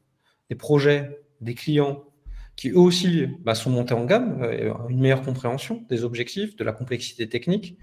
des 0.48 0.56
projets, 0.56 1.20
des 1.42 1.52
clients 1.54 2.02
qui 2.56 2.70
eux 2.70 2.78
aussi 2.78 3.26
bah, 3.40 3.54
sont 3.54 3.68
montés 3.68 3.92
en 3.92 4.06
gamme, 4.06 4.42
euh, 4.42 4.72
une 4.88 5.00
meilleure 5.00 5.22
compréhension 5.22 5.84
des 5.90 6.02
objectifs, 6.02 6.56
de 6.56 6.64
la 6.64 6.72
complexité 6.72 7.28
technique, 7.28 7.76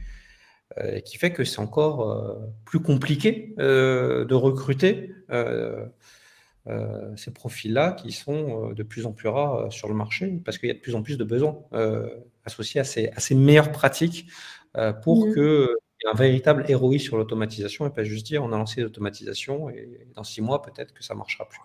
euh, 0.79 1.01
qui 1.01 1.19
fait 1.19 1.31
que 1.31 1.43
c'est 1.43 1.59
encore 1.59 2.09
euh, 2.09 2.33
plus 2.65 2.79
compliqué 2.79 3.53
de 3.59 4.33
recruter 4.33 5.13
euh, 6.69 7.15
ces 7.15 7.31
profils-là 7.31 7.93
qui 7.93 8.11
sont 8.11 8.69
euh, 8.69 8.73
de 8.73 8.83
plus 8.83 9.05
en 9.05 9.11
plus 9.11 9.27
rares 9.27 9.55
euh, 9.55 9.69
sur 9.69 9.87
le 9.87 9.95
marché 9.95 10.39
parce 10.45 10.57
qu'il 10.57 10.67
y 10.67 10.71
a 10.71 10.75
de 10.75 10.79
plus 10.79 10.93
en 10.93 11.01
plus 11.01 11.17
de 11.17 11.23
besoins 11.23 11.57
associés 12.45 12.79
à 12.79 12.83
ces, 12.83 13.07
à 13.09 13.19
ces, 13.19 13.33
meilleures 13.33 13.71
pratiques 13.71 14.27
pour 15.03 15.25
mmh. 15.25 15.33
qu'il 15.33 15.43
y 15.43 16.07
ait 16.07 16.11
un 16.11 16.15
véritable 16.15 16.65
ROI 16.69 16.99
sur 16.99 17.17
l'automatisation 17.17 17.87
et 17.87 17.89
pas 17.89 18.03
juste 18.03 18.25
dire 18.25 18.43
on 18.43 18.51
a 18.51 18.57
lancé 18.57 18.81
l'automatisation 18.81 19.69
et 19.69 20.07
dans 20.15 20.23
six 20.23 20.41
mois 20.41 20.61
peut-être 20.61 20.93
que 20.93 21.03
ça 21.03 21.13
ne 21.13 21.19
marchera 21.19 21.47
plus. 21.47 21.59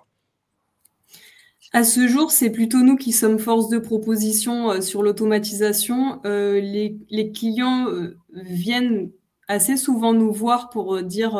À 1.73 1.83
ce 1.83 2.07
jour, 2.07 2.31
c'est 2.31 2.51
plutôt 2.51 2.79
nous 2.79 2.97
qui 2.97 3.12
sommes 3.12 3.38
force 3.38 3.69
de 3.69 3.79
proposition 3.79 4.81
sur 4.81 5.03
l'automatisation. 5.03 6.21
les, 6.25 6.97
les, 7.11 7.33
clients 7.33 7.88
viennent 8.33 9.11
assez 9.49 9.77
souvent 9.77 10.14
nous 10.14 10.33
voir 10.33 10.71
pour 10.71 11.03
dire 11.03 11.35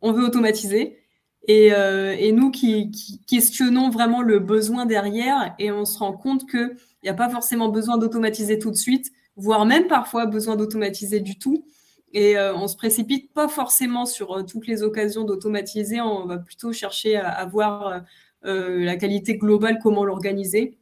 on 0.00 0.12
veut 0.12 0.24
automatiser. 0.24 1.03
Euh, 1.50 2.16
et, 2.18 2.32
nous 2.32 2.50
qui, 2.50 2.90
questionnons 3.26 3.90
vraiment 3.90 4.22
le 4.22 4.38
besoin 4.38 4.86
derrière 4.86 5.54
et 5.58 5.70
on 5.70 5.84
se 5.84 5.98
rend 5.98 6.12
compte 6.12 6.48
qu'il 6.48 6.76
n'y 7.02 7.10
a 7.10 7.14
pas 7.14 7.28
forcément 7.28 7.68
besoin 7.68 7.98
d'automatiser 7.98 8.58
tout 8.58 8.70
de 8.70 8.76
suite, 8.76 9.12
voire 9.36 9.66
même 9.66 9.86
parfois 9.86 10.26
besoin 10.26 10.56
d'automatiser 10.56 11.20
du 11.20 11.38
tout. 11.38 11.66
Et 12.12 12.38
euh, 12.38 12.54
on 12.54 12.68
se 12.68 12.76
précipite 12.76 13.32
pas 13.32 13.48
forcément 13.48 14.06
sur 14.06 14.38
euh, 14.38 14.42
toutes 14.42 14.66
les 14.66 14.82
occasions 14.82 15.24
d'automatiser, 15.24 16.00
on 16.00 16.26
va 16.26 16.38
plutôt 16.38 16.72
chercher 16.72 17.16
à, 17.16 17.28
à 17.28 17.44
voir 17.46 18.02
la 18.46 18.96
qualité 18.96 19.38
globale, 19.38 19.78
comment 19.82 20.04
l'organiser. 20.04 20.76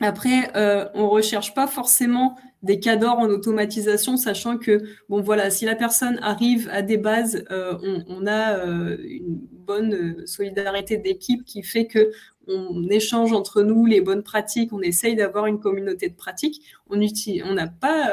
Après, 0.00 0.50
euh, 0.56 0.86
on 0.94 1.08
recherche 1.08 1.54
pas 1.54 1.66
forcément 1.66 2.36
des 2.62 2.80
cadors 2.80 3.18
en 3.18 3.28
automatisation, 3.28 4.18
sachant 4.18 4.58
que 4.58 4.82
bon 5.08 5.22
voilà, 5.22 5.50
si 5.50 5.64
la 5.64 5.74
personne 5.74 6.18
arrive 6.20 6.68
à 6.70 6.82
des 6.82 6.98
bases, 6.98 7.44
euh, 7.50 7.78
on, 8.06 8.26
a 8.26 8.58
euh, 8.58 8.98
une 9.02 9.38
bonne 9.52 10.26
solidarité 10.26 10.98
d'équipe 10.98 11.44
qui 11.44 11.62
fait 11.62 11.86
que 11.86 12.10
on 12.46 12.88
échange 12.90 13.32
entre 13.32 13.62
nous 13.62 13.86
les 13.86 14.00
bonnes 14.00 14.22
pratiques, 14.22 14.72
on 14.72 14.82
essaye 14.82 15.16
d'avoir 15.16 15.46
une 15.46 15.58
communauté 15.58 16.08
de 16.10 16.14
pratiques. 16.14 16.62
On 16.90 17.00
on 17.00 17.54
n'a 17.54 17.66
pas 17.66 18.12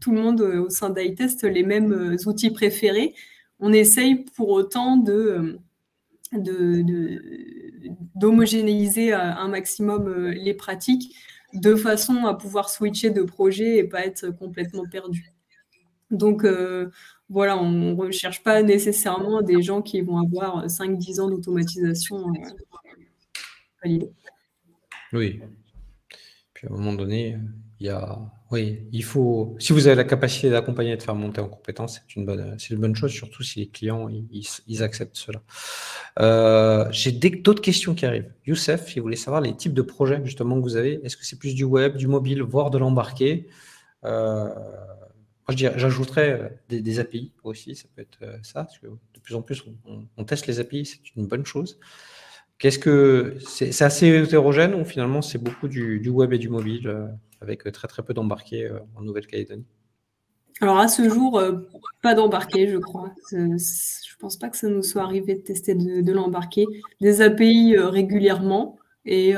tout 0.00 0.10
le 0.12 0.20
monde 0.20 0.40
au 0.40 0.70
sein 0.70 0.90
d'iTest 0.90 1.44
les 1.44 1.62
mêmes 1.62 2.16
outils 2.26 2.50
préférés. 2.50 3.14
On 3.60 3.72
essaye 3.72 4.24
pour 4.34 4.48
autant 4.48 4.96
de 4.96 5.60
d'homogénéiser 8.14 9.12
un 9.12 9.48
maximum 9.48 10.08
euh, 10.08 10.30
les 10.30 10.54
pratiques 10.54 11.14
de 11.54 11.74
façon 11.74 12.26
à 12.26 12.34
pouvoir 12.34 12.68
switcher 12.68 13.10
de 13.10 13.22
projet 13.22 13.78
et 13.78 13.84
pas 13.84 14.04
être 14.04 14.30
complètement 14.30 14.84
perdu. 14.90 15.32
Donc 16.10 16.44
euh, 16.44 16.90
voilà, 17.28 17.56
on 17.58 17.70
ne 17.70 17.94
recherche 17.94 18.42
pas 18.42 18.62
nécessairement 18.62 19.42
des 19.42 19.62
gens 19.62 19.82
qui 19.82 20.00
vont 20.00 20.18
avoir 20.18 20.66
5-10 20.66 21.20
ans 21.20 21.28
d'automatisation 21.28 22.26
euh, 23.84 23.98
Oui. 25.12 25.40
Puis 26.54 26.68
à 26.68 26.72
un 26.72 26.76
moment 26.76 26.94
donné, 26.94 27.38
il 27.80 27.86
y 27.86 27.90
a 27.90 28.18
oui, 28.52 28.86
il 28.92 29.02
faut. 29.02 29.56
Si 29.58 29.72
vous 29.72 29.88
avez 29.88 29.96
la 29.96 30.04
capacité 30.04 30.50
d'accompagner 30.50 30.92
et 30.92 30.96
de 30.96 31.02
faire 31.02 31.16
monter 31.16 31.40
en 31.40 31.48
compétence, 31.48 32.00
c'est 32.06 32.14
une 32.14 32.24
bonne, 32.24 32.56
c'est 32.58 32.70
une 32.74 32.80
bonne 32.80 32.94
chose, 32.94 33.10
surtout 33.10 33.42
si 33.42 33.58
les 33.58 33.66
clients 33.68 34.08
ils, 34.08 34.82
acceptent 34.84 35.16
cela. 35.16 35.42
Euh, 36.20 36.86
j'ai 36.92 37.10
d'autres 37.10 37.60
questions 37.60 37.96
qui 37.96 38.06
arrivent. 38.06 38.30
Youssef, 38.46 38.94
il 38.94 39.02
voulait 39.02 39.16
savoir 39.16 39.40
les 39.40 39.56
types 39.56 39.74
de 39.74 39.82
projets 39.82 40.20
justement 40.24 40.56
que 40.56 40.62
vous 40.62 40.76
avez. 40.76 41.00
Est-ce 41.04 41.16
que 41.16 41.26
c'est 41.26 41.38
plus 41.40 41.56
du 41.56 41.64
web, 41.64 41.96
du 41.96 42.06
mobile, 42.06 42.42
voire 42.42 42.70
de 42.70 42.78
l'embarqué? 42.78 43.48
Euh, 44.04 44.48
Moi, 45.48 45.56
j'ajouterais 45.56 46.50
euh, 46.70 46.80
des, 46.80 47.00
API 47.00 47.32
aussi. 47.42 47.74
Ça 47.74 47.88
peut 47.96 48.02
être 48.02 48.44
ça, 48.44 48.62
parce 48.64 48.78
que 48.78 48.86
de 48.86 49.20
plus 49.20 49.34
en 49.34 49.42
plus 49.42 49.64
on, 50.16 50.24
teste 50.24 50.46
les 50.46 50.60
API, 50.60 50.86
c'est 50.86 51.16
une 51.16 51.26
bonne 51.26 51.44
chose. 51.44 51.80
Qu'est-ce 52.58 52.78
que 52.78 53.38
c'est, 53.44 53.82
assez 53.82 54.06
hétérogène 54.06 54.74
ou 54.74 54.84
finalement 54.84 55.20
c'est 55.20 55.42
beaucoup 55.42 55.66
du, 55.66 56.08
web 56.08 56.32
et 56.32 56.38
du 56.38 56.48
mobile 56.48 57.10
avec 57.40 57.66
euh, 57.66 57.72
très 57.72 57.88
très 57.88 58.02
peu 58.02 58.14
d'embarqués 58.14 58.64
euh, 58.66 58.78
en 58.94 59.02
Nouvelle-Calédonie 59.02 59.66
Alors 60.60 60.78
à 60.78 60.88
ce 60.88 61.08
jour, 61.08 61.38
euh, 61.38 61.68
pas 62.02 62.14
d'embarqués, 62.14 62.68
je 62.68 62.78
crois. 62.78 63.12
Je 63.30 63.36
ne 63.36 64.18
pense 64.18 64.36
pas 64.36 64.48
que 64.48 64.56
ça 64.56 64.68
nous 64.68 64.82
soit 64.82 65.02
arrivé 65.02 65.34
de 65.34 65.40
tester 65.40 65.74
de, 65.74 66.12
l'embarqué. 66.12 66.66
Des 67.00 67.20
API 67.20 67.76
régulièrement, 67.76 68.78
Et 69.04 69.34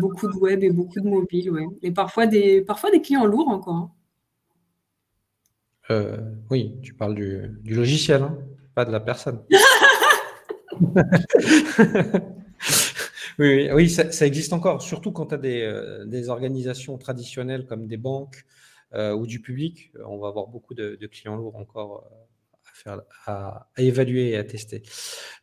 beaucoup 0.00 0.30
de 0.30 0.36
web 0.36 0.62
et 0.62 0.70
beaucoup 0.70 1.00
de 1.00 1.08
mobile, 1.08 1.50
ouais. 1.50 1.66
Et 1.82 1.90
parfois 1.90 2.26
des, 2.26 2.60
parfois 2.60 2.90
des 2.90 3.00
clients 3.00 3.26
lourds 3.26 3.48
encore. 3.48 3.90
Hein. 5.88 6.18
oui, 6.50 6.74
tu 6.82 6.92
parles 6.94 7.14
du, 7.14 7.58
logiciel, 7.64 8.22
hein, 8.22 8.38
pas 8.74 8.84
de 8.84 8.92
la 8.92 9.00
personne. 9.00 9.42
oui, 13.38 13.70
oui, 13.72 13.90
ça, 13.90 14.26
existe 14.26 14.52
encore, 14.52 14.82
surtout 14.82 15.12
quand 15.12 15.26
tu 15.26 15.34
as 15.34 15.38
des, 15.38 16.02
des, 16.06 16.28
organisations 16.28 16.98
traditionnelles 16.98 17.66
comme 17.66 17.86
des 17.86 17.96
banques 17.96 18.44
ou 18.94 19.26
du 19.26 19.40
public. 19.40 19.92
On 20.06 20.18
va 20.18 20.28
avoir 20.28 20.48
beaucoup 20.48 20.74
de, 20.74 20.96
clients 21.06 21.36
lourds 21.36 21.56
encore 21.56 22.04
à, 23.26 23.68
évaluer 23.76 24.30
et 24.30 24.36
à 24.36 24.44
tester. 24.44 24.82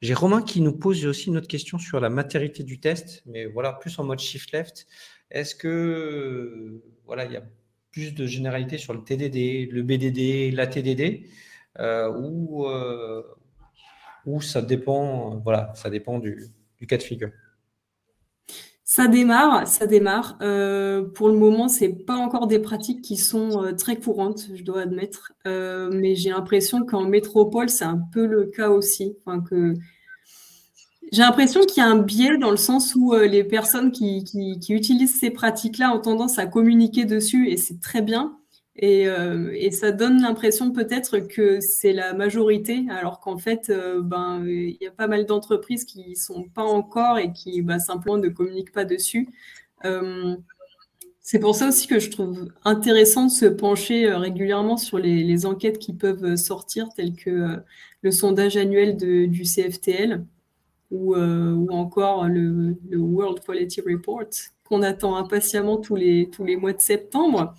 J'ai 0.01 0.13
Romain 0.13 0.41
qui 0.41 0.61
nous 0.61 0.73
pose 0.73 1.05
aussi 1.05 1.29
une 1.29 1.37
autre 1.37 1.47
question 1.47 1.77
sur 1.77 1.99
la 1.99 2.09
matérialité 2.09 2.63
du 2.63 2.79
test, 2.79 3.23
mais 3.25 3.45
voilà, 3.45 3.73
plus 3.73 3.97
en 3.99 4.03
mode 4.03 4.19
shift 4.19 4.51
left. 4.51 4.87
Est-ce 5.31 5.55
que 5.55 6.81
voilà, 7.05 7.25
il 7.25 7.31
y 7.31 7.37
a 7.37 7.43
plus 7.91 8.13
de 8.13 8.25
généralité 8.25 8.77
sur 8.77 8.93
le 8.93 9.03
TDD, 9.03 9.71
le 9.71 9.83
BDD, 9.83 10.53
la 10.53 10.67
TDD, 10.67 11.27
euh, 11.79 12.11
ou, 12.11 12.65
euh, 12.67 13.23
ça 14.41 14.61
dépend, 14.61 15.37
voilà, 15.37 15.71
ça 15.75 15.89
dépend 15.89 16.19
du 16.19 16.51
cas 16.87 16.97
de 16.97 17.03
figure? 17.03 17.31
Ça 18.95 19.09
démarre, 19.09 19.67
ça 19.67 19.87
démarre. 19.87 20.37
Euh, 20.41 21.03
pour 21.03 21.27
le 21.27 21.35
moment, 21.35 21.67
c'est 21.67 21.89
pas 21.89 22.15
encore 22.15 22.47
des 22.47 22.59
pratiques 22.59 23.01
qui 23.01 23.17
sont 23.17 23.61
euh, 23.61 23.73
très 23.73 23.97
courantes, 23.97 24.47
je 24.55 24.63
dois 24.63 24.83
admettre. 24.83 25.33
Euh, 25.45 25.89
mais 25.91 26.15
j'ai 26.15 26.29
l'impression 26.29 26.85
qu'en 26.85 27.03
métropole, 27.03 27.67
c'est 27.67 27.83
un 27.83 27.99
peu 28.13 28.25
le 28.25 28.45
cas 28.45 28.69
aussi. 28.69 29.17
J'ai 31.11 31.21
l'impression 31.23 31.59
qu'il 31.65 31.83
y 31.83 31.85
a 31.85 31.89
un 31.89 31.97
biais 31.97 32.37
dans 32.37 32.51
le 32.51 32.55
sens 32.55 32.95
où 32.95 33.13
les 33.13 33.43
personnes 33.43 33.91
qui 33.91 34.23
utilisent 34.69 35.19
ces 35.19 35.29
pratiques-là 35.29 35.93
ont 35.93 35.99
tendance 35.99 36.39
à 36.39 36.45
communiquer 36.45 37.03
dessus 37.03 37.49
et 37.49 37.57
c'est 37.57 37.81
très 37.81 38.01
bien. 38.01 38.37
Euh, 38.83 39.51
et, 39.53 39.71
ça 39.71 39.91
donne 39.91 40.21
l'impression 40.21 40.71
peut-être 40.71 41.19
que 41.19 41.61
c'est 41.61 41.93
la 41.93 42.13
majorité, 42.13 42.85
alors 42.89 43.21
qu'en 43.21 43.37
fait, 43.37 43.69
euh, 43.69 44.01
ben, 44.01 44.43
il 44.45 44.77
y 44.81 44.87
a 44.87 44.91
pas 44.91 45.07
mal 45.07 45.25
d'entreprises 45.25 45.85
qui 45.85 46.09
ne 46.09 46.15
sont 46.15 46.43
pas 46.43 46.63
encore 46.63 47.17
et 47.17 47.31
qui 47.31 47.61
bah, 47.61 47.79
simplement 47.79 48.17
ne 48.17 48.27
communiquent 48.27 48.73
pas 48.73 48.83
dessus. 48.83 49.29
Euh, 49.85 50.35
c'est 51.21 51.39
pour 51.39 51.55
ça 51.55 51.69
aussi 51.69 51.87
que 51.87 51.99
je 51.99 52.11
trouve 52.11 52.49
intéressant 52.65 53.25
de 53.27 53.31
se 53.31 53.45
pencher 53.45 54.11
régulièrement 54.13 54.77
sur 54.77 54.99
les, 54.99 55.45
enquêtes 55.45 55.79
qui 55.79 55.93
peuvent 55.93 56.35
sortir, 56.35 56.89
telles 56.95 57.15
que 57.15 57.57
le 58.01 58.11
sondage 58.11 58.57
annuel 58.57 58.97
du 58.97 59.43
CFTL 59.43 60.23
ou, 60.91 61.15
encore 61.71 62.27
le, 62.27 62.77
le, 62.89 62.97
World 62.97 63.39
Quality 63.43 63.81
Report 63.81 64.29
qu'on 64.65 64.83
attend 64.83 65.15
impatiemment 65.15 65.77
tous 65.77 65.95
les, 65.95 66.29
tous 66.29 66.43
les 66.43 66.57
mois 66.57 66.73
de 66.73 66.81
septembre. 66.81 67.55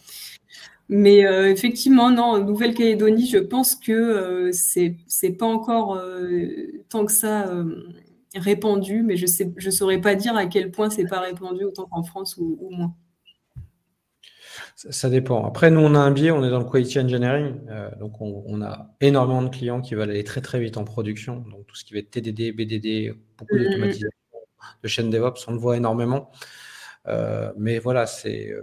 Mais 0.88 1.26
euh, 1.26 1.50
effectivement, 1.50 2.10
non, 2.10 2.22
en 2.24 2.38
Nouvelle-Calédonie, 2.44 3.26
je 3.26 3.38
pense 3.38 3.74
que 3.74 3.92
euh, 3.92 4.52
c'est 4.52 4.96
c'est 5.08 5.32
pas 5.32 5.46
encore 5.46 5.96
euh, 5.96 6.84
tant 6.88 7.04
que 7.04 7.12
ça 7.12 7.50
répandu, 8.34 9.02
mais 9.02 9.16
je 9.16 9.26
sais 9.26 9.52
je 9.56 9.70
saurais 9.70 10.00
pas 10.00 10.14
dire 10.14 10.36
à 10.36 10.46
quel 10.46 10.70
point 10.70 10.90
c'est 10.90 11.06
pas 11.06 11.20
répandu 11.20 11.64
autant 11.64 11.86
qu'en 11.86 12.02
France 12.02 12.36
ou, 12.36 12.68
moins. 12.70 12.94
Ça, 14.76 15.08
dépend. 15.08 15.46
Après, 15.46 15.70
nous, 15.70 15.80
on 15.80 15.94
a 15.94 15.98
un 15.98 16.10
biais, 16.10 16.30
on 16.30 16.44
est 16.44 16.50
dans 16.50 16.58
le 16.58 16.66
quality 16.66 17.00
engineering, 17.00 17.54
donc 17.98 18.20
on, 18.20 18.60
a 18.60 18.94
énormément 19.00 19.42
de 19.42 19.48
clients 19.48 19.80
qui 19.80 19.94
veulent 19.94 20.10
aller 20.10 20.22
très 20.22 20.42
très 20.42 20.60
vite 20.60 20.76
en 20.76 20.84
production, 20.84 21.36
donc 21.50 21.66
tout 21.66 21.76
ce 21.76 21.84
qui 21.84 21.94
va 21.94 22.00
être 22.00 22.10
TDD, 22.10 22.52
BDD, 22.52 23.14
beaucoup 23.38 23.56
mm-hmm. 23.56 23.64
d'automatisation 23.64 24.10
de 24.82 24.88
chaînes 24.88 25.10
DevOps, 25.10 25.48
on 25.48 25.52
le 25.52 25.58
voit 25.58 25.78
énormément. 25.78 26.30
mais 27.56 27.78
voilà, 27.78 28.06
c'est 28.06 28.54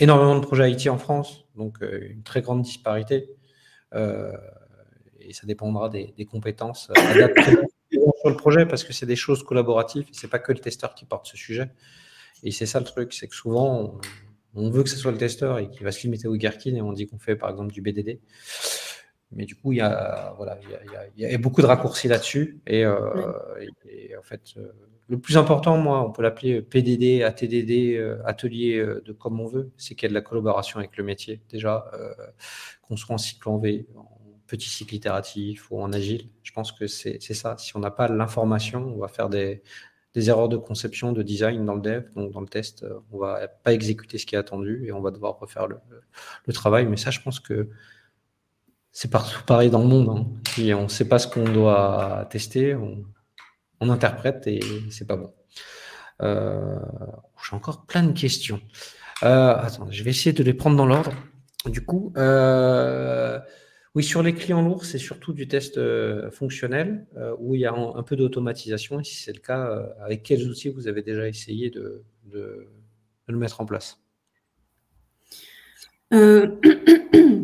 énormément 0.00 0.34
de 0.34 0.40
projets 0.44 0.70
IT 0.72 0.88
en 0.88 0.98
France, 0.98 1.44
donc 1.54 1.82
euh, 1.82 2.08
une 2.10 2.22
très 2.22 2.40
grande 2.40 2.62
disparité. 2.62 3.30
Euh, 3.94 4.32
et 5.20 5.32
ça 5.32 5.46
dépendra 5.46 5.88
des, 5.88 6.12
compétences 6.28 6.90
euh, 6.90 7.00
adaptées 7.00 7.58
sur 7.92 8.30
le 8.30 8.36
projet 8.36 8.66
parce 8.66 8.82
que 8.82 8.92
c'est 8.92 9.06
des 9.06 9.16
choses 9.16 9.42
collaboratives. 9.44 10.06
C'est 10.12 10.28
pas 10.28 10.38
que 10.38 10.52
le 10.52 10.58
testeur 10.58 10.94
qui 10.94 11.04
porte 11.04 11.26
ce 11.26 11.36
sujet. 11.36 11.70
Et 12.42 12.50
c'est 12.50 12.66
ça 12.66 12.78
le 12.78 12.86
truc, 12.86 13.12
c'est 13.12 13.28
que 13.28 13.34
souvent 13.34 14.00
on, 14.54 14.70
veut 14.70 14.82
que 14.82 14.88
ce 14.88 14.96
soit 14.96 15.12
le 15.12 15.18
testeur 15.18 15.58
et 15.58 15.68
qu'il 15.68 15.84
va 15.84 15.92
se 15.92 16.02
limiter 16.02 16.26
au 16.26 16.34
Gherkin 16.34 16.74
et 16.74 16.80
on 16.80 16.92
dit 16.92 17.06
qu'on 17.06 17.18
fait 17.18 17.36
par 17.36 17.50
exemple 17.50 17.72
du 17.72 17.82
BDD. 17.82 18.18
Mais 19.32 19.44
du 19.44 19.54
coup, 19.54 19.72
il 19.72 19.78
y 19.78 19.80
a, 19.80 20.34
voilà, 20.36 20.58
il 21.16 21.22
y 21.22 21.34
a, 21.34 21.38
beaucoup 21.38 21.62
de 21.62 21.66
raccourcis 21.66 22.08
là-dessus. 22.08 22.60
Et, 22.66 22.80
et, 22.80 24.16
en 24.16 24.22
fait, 24.22 24.56
le 25.10 25.18
plus 25.18 25.36
important, 25.36 25.76
moi, 25.76 26.06
on 26.06 26.12
peut 26.12 26.22
l'appeler 26.22 26.62
PDD, 26.62 27.24
ATDD, 27.24 27.96
euh, 27.96 28.22
atelier 28.24 28.78
euh, 28.78 29.02
de 29.04 29.12
comme 29.12 29.40
on 29.40 29.46
veut, 29.46 29.72
c'est 29.76 29.96
qu'il 29.96 30.04
y 30.04 30.06
a 30.06 30.08
de 30.10 30.14
la 30.14 30.20
collaboration 30.20 30.78
avec 30.78 30.96
le 30.96 31.02
métier. 31.02 31.40
Déjà, 31.50 31.90
euh, 31.94 32.14
qu'on 32.82 32.96
soit 32.96 33.16
en 33.16 33.18
cycle 33.18 33.48
en 33.48 33.58
V, 33.58 33.88
en 33.96 34.06
petit 34.46 34.68
cycle 34.68 34.94
itératif 34.94 35.68
ou 35.72 35.82
en 35.82 35.92
agile, 35.92 36.28
je 36.44 36.52
pense 36.52 36.70
que 36.70 36.86
c'est 36.86 37.18
ça. 37.20 37.56
Si 37.58 37.76
on 37.76 37.80
n'a 37.80 37.90
pas 37.90 38.06
l'information, 38.06 38.84
on 38.94 38.98
va 38.98 39.08
faire 39.08 39.28
des, 39.28 39.62
erreurs 40.14 40.48
de 40.48 40.56
conception, 40.56 41.12
de 41.12 41.22
design 41.24 41.64
dans 41.64 41.74
le 41.74 41.80
dev, 41.80 42.04
donc 42.14 42.30
dans 42.30 42.40
le 42.40 42.48
test, 42.48 42.86
on 43.10 43.18
va 43.18 43.48
pas 43.48 43.72
exécuter 43.72 44.16
ce 44.16 44.26
qui 44.26 44.36
est 44.36 44.38
attendu 44.38 44.86
et 44.86 44.92
on 44.92 45.00
va 45.00 45.10
devoir 45.10 45.40
refaire 45.40 45.66
le, 45.66 46.52
travail. 46.52 46.86
Mais 46.86 46.96
ça, 46.96 47.10
je 47.10 47.20
pense 47.20 47.40
que 47.40 47.68
c'est 48.92 49.10
partout 49.10 49.42
pareil 49.46 49.70
dans 49.70 49.80
le 49.80 49.88
monde. 49.88 50.08
Hein. 50.08 50.74
on 50.74 50.82
ne 50.82 50.88
sait 50.88 51.08
pas 51.08 51.18
ce 51.18 51.28
qu'on 51.28 51.44
doit 51.44 52.26
tester, 52.30 52.74
on, 52.74 53.04
on 53.80 53.90
interprète 53.90 54.46
et 54.46 54.60
c'est 54.90 55.06
pas 55.06 55.16
bon. 55.16 55.32
Euh, 56.22 56.78
j'ai 57.48 57.56
encore 57.56 57.86
plein 57.86 58.02
de 58.02 58.12
questions. 58.18 58.60
Euh, 59.22 59.54
attends, 59.56 59.90
je 59.90 60.02
vais 60.02 60.10
essayer 60.10 60.32
de 60.32 60.42
les 60.42 60.54
prendre 60.54 60.76
dans 60.76 60.86
l'ordre. 60.86 61.12
Du 61.66 61.84
coup, 61.84 62.12
euh, 62.16 63.38
oui, 63.94 64.02
sur 64.02 64.22
les 64.22 64.34
clients 64.34 64.62
lourds, 64.62 64.84
c'est 64.84 64.98
surtout 64.98 65.32
du 65.32 65.48
test 65.48 65.80
fonctionnel 66.30 67.06
où 67.38 67.54
il 67.54 67.62
y 67.62 67.66
a 67.66 67.72
un, 67.72 68.02
peu 68.02 68.16
d'automatisation. 68.16 69.00
Et 69.00 69.04
si 69.04 69.16
c'est 69.16 69.32
le 69.32 69.40
cas, 69.40 69.94
avec 70.02 70.22
quels 70.22 70.46
outils 70.48 70.68
vous 70.68 70.88
avez 70.88 71.02
déjà 71.02 71.26
essayé 71.28 71.70
de, 71.70 72.04
le 72.32 73.36
mettre 73.36 73.60
en 73.60 73.66
place? 73.66 73.98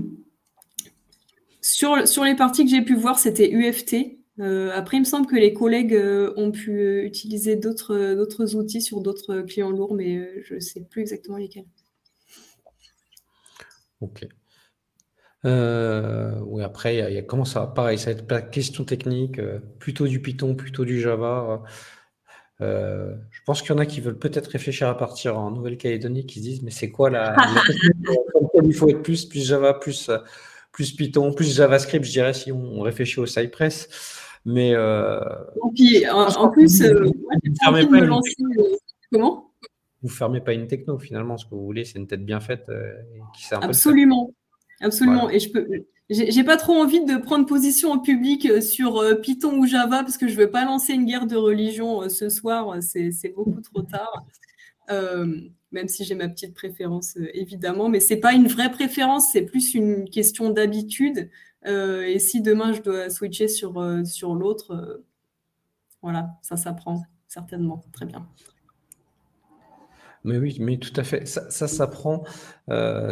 sur, 1.66 2.24
les 2.24 2.36
parties 2.36 2.64
que 2.64 2.70
j'ai 2.70 2.82
pu 2.82 2.94
voir, 2.94 3.18
c'était 3.18 3.50
UFT. 3.50 4.18
Euh, 4.38 4.70
après, 4.74 4.98
il 4.98 5.00
me 5.00 5.04
semble 5.04 5.26
que 5.26 5.36
les 5.36 5.52
collègues 5.52 5.94
euh, 5.94 6.32
ont 6.36 6.52
pu 6.52 6.78
euh, 6.78 7.04
utiliser 7.04 7.56
d'autres 7.56 8.54
outils 8.54 8.82
sur 8.82 9.00
d'autres 9.00 9.40
clients 9.42 9.70
lourds, 9.70 9.94
mais 9.94 10.42
je 10.42 10.54
ne 10.54 10.60
sais 10.60 10.82
plus 10.82 11.02
exactement 11.02 11.38
lesquels. 11.38 11.66
Ok. 14.00 14.26
oui, 15.44 16.62
après, 16.62 16.96
il 16.96 17.14
y, 17.14 17.18
a 17.18 17.22
comment 17.22 17.44
ça 17.44 17.66
Pareil, 17.66 17.98
ça 17.98 18.06
va 18.06 18.18
être 18.18 18.26
pas 18.26 18.42
question 18.42 18.84
technique, 18.84 19.40
plutôt 19.78 20.06
du 20.06 20.20
Python, 20.20 20.54
plutôt 20.54 20.84
du 20.84 21.00
Java. 21.00 21.62
je 22.60 23.40
pense 23.46 23.62
qu'il 23.62 23.70
y 23.70 23.72
en 23.72 23.78
a 23.78 23.86
qui 23.86 24.00
veulent 24.00 24.18
peut-être 24.18 24.48
réfléchir 24.48 24.88
à 24.88 24.96
partir 24.96 25.38
en 25.38 25.50
Nouvelle-Calédonie, 25.50 26.26
qui 26.26 26.40
se 26.40 26.44
disent, 26.44 26.62
mais 26.62 26.70
c'est 26.70 26.90
quoi 26.90 27.10
la, 27.10 27.34
la 27.34 28.62
il 28.62 28.74
faut 28.74 28.88
être 28.88 29.02
plus, 29.02 29.24
plus 29.24 29.46
Java, 29.46 29.74
plus, 29.74 30.10
plus 30.76 30.92
Python, 30.92 31.32
plus 31.32 31.56
JavaScript, 31.56 32.04
je 32.04 32.10
dirais, 32.10 32.34
si 32.34 32.52
on 32.52 32.82
réfléchit 32.82 33.18
au 33.18 33.24
Cypress. 33.24 33.88
Mais. 34.44 34.74
Euh, 34.74 35.18
en, 35.62 35.70
plus, 35.70 36.82
euh, 36.82 37.10
moi, 37.70 37.82
de 37.82 37.88
me 37.88 38.04
lancer. 38.04 38.34
Euh, 38.58 38.62
comment? 39.10 39.52
Vous 40.02 40.10
fermez 40.10 40.42
pas 40.42 40.52
une 40.52 40.66
techno, 40.66 40.98
finalement. 40.98 41.38
Ce 41.38 41.46
que 41.46 41.54
vous 41.54 41.64
voulez, 41.64 41.86
c'est 41.86 41.98
une 41.98 42.06
tête 42.06 42.26
bien 42.26 42.40
faite 42.40 42.70
qui 43.34 43.44
sert 43.44 43.58
un 43.58 43.62
Absolument. 43.62 44.30
Absolument. 44.82 45.30
Et 45.30 45.40
je 45.40 45.50
peux. 45.50 45.66
J'ai 46.10 46.44
pas 46.44 46.58
trop 46.58 46.74
envie 46.74 47.04
de 47.04 47.16
prendre 47.16 47.46
position 47.46 47.90
en 47.90 47.98
public 47.98 48.62
sur 48.62 49.02
Python 49.22 49.58
ou 49.58 49.66
Java 49.66 50.02
parce 50.02 50.18
que 50.18 50.28
je 50.28 50.36
veux 50.36 50.50
pas 50.50 50.66
lancer 50.66 50.92
une 50.92 51.06
guerre 51.06 51.26
de 51.26 51.36
religion 51.36 52.08
ce 52.10 52.28
soir. 52.28 52.76
C'est 52.82 53.32
beaucoup 53.34 53.62
trop 53.62 53.82
tard. 53.82 54.26
Même 54.88 55.88
si 55.88 56.04
j'ai 56.04 56.14
ma 56.14 56.28
petite 56.28 56.54
préférence 56.54 57.16
évidemment, 57.34 57.88
mais 57.88 58.00
c'est 58.00 58.18
pas 58.18 58.32
une 58.32 58.46
vraie 58.46 58.70
préférence, 58.70 59.30
c'est 59.32 59.42
plus 59.42 59.74
une 59.74 60.08
question 60.08 60.50
d'habitude. 60.50 61.28
Euh, 61.66 62.02
et 62.02 62.18
si 62.18 62.42
demain 62.42 62.72
je 62.72 62.80
dois 62.80 63.10
switcher 63.10 63.48
sur, 63.48 63.80
euh, 63.80 64.04
sur 64.04 64.34
l'autre, 64.34 64.72
euh, 64.72 65.04
voilà, 66.02 66.38
ça 66.42 66.56
s'apprend 66.56 67.02
certainement. 67.26 67.84
Très 67.92 68.06
bien. 68.06 68.26
Mais 70.22 70.38
oui, 70.38 70.56
mais 70.60 70.76
tout 70.78 70.92
à 70.96 71.04
fait. 71.04 71.26
Ça, 71.26 71.68
s'apprend. 71.68 72.24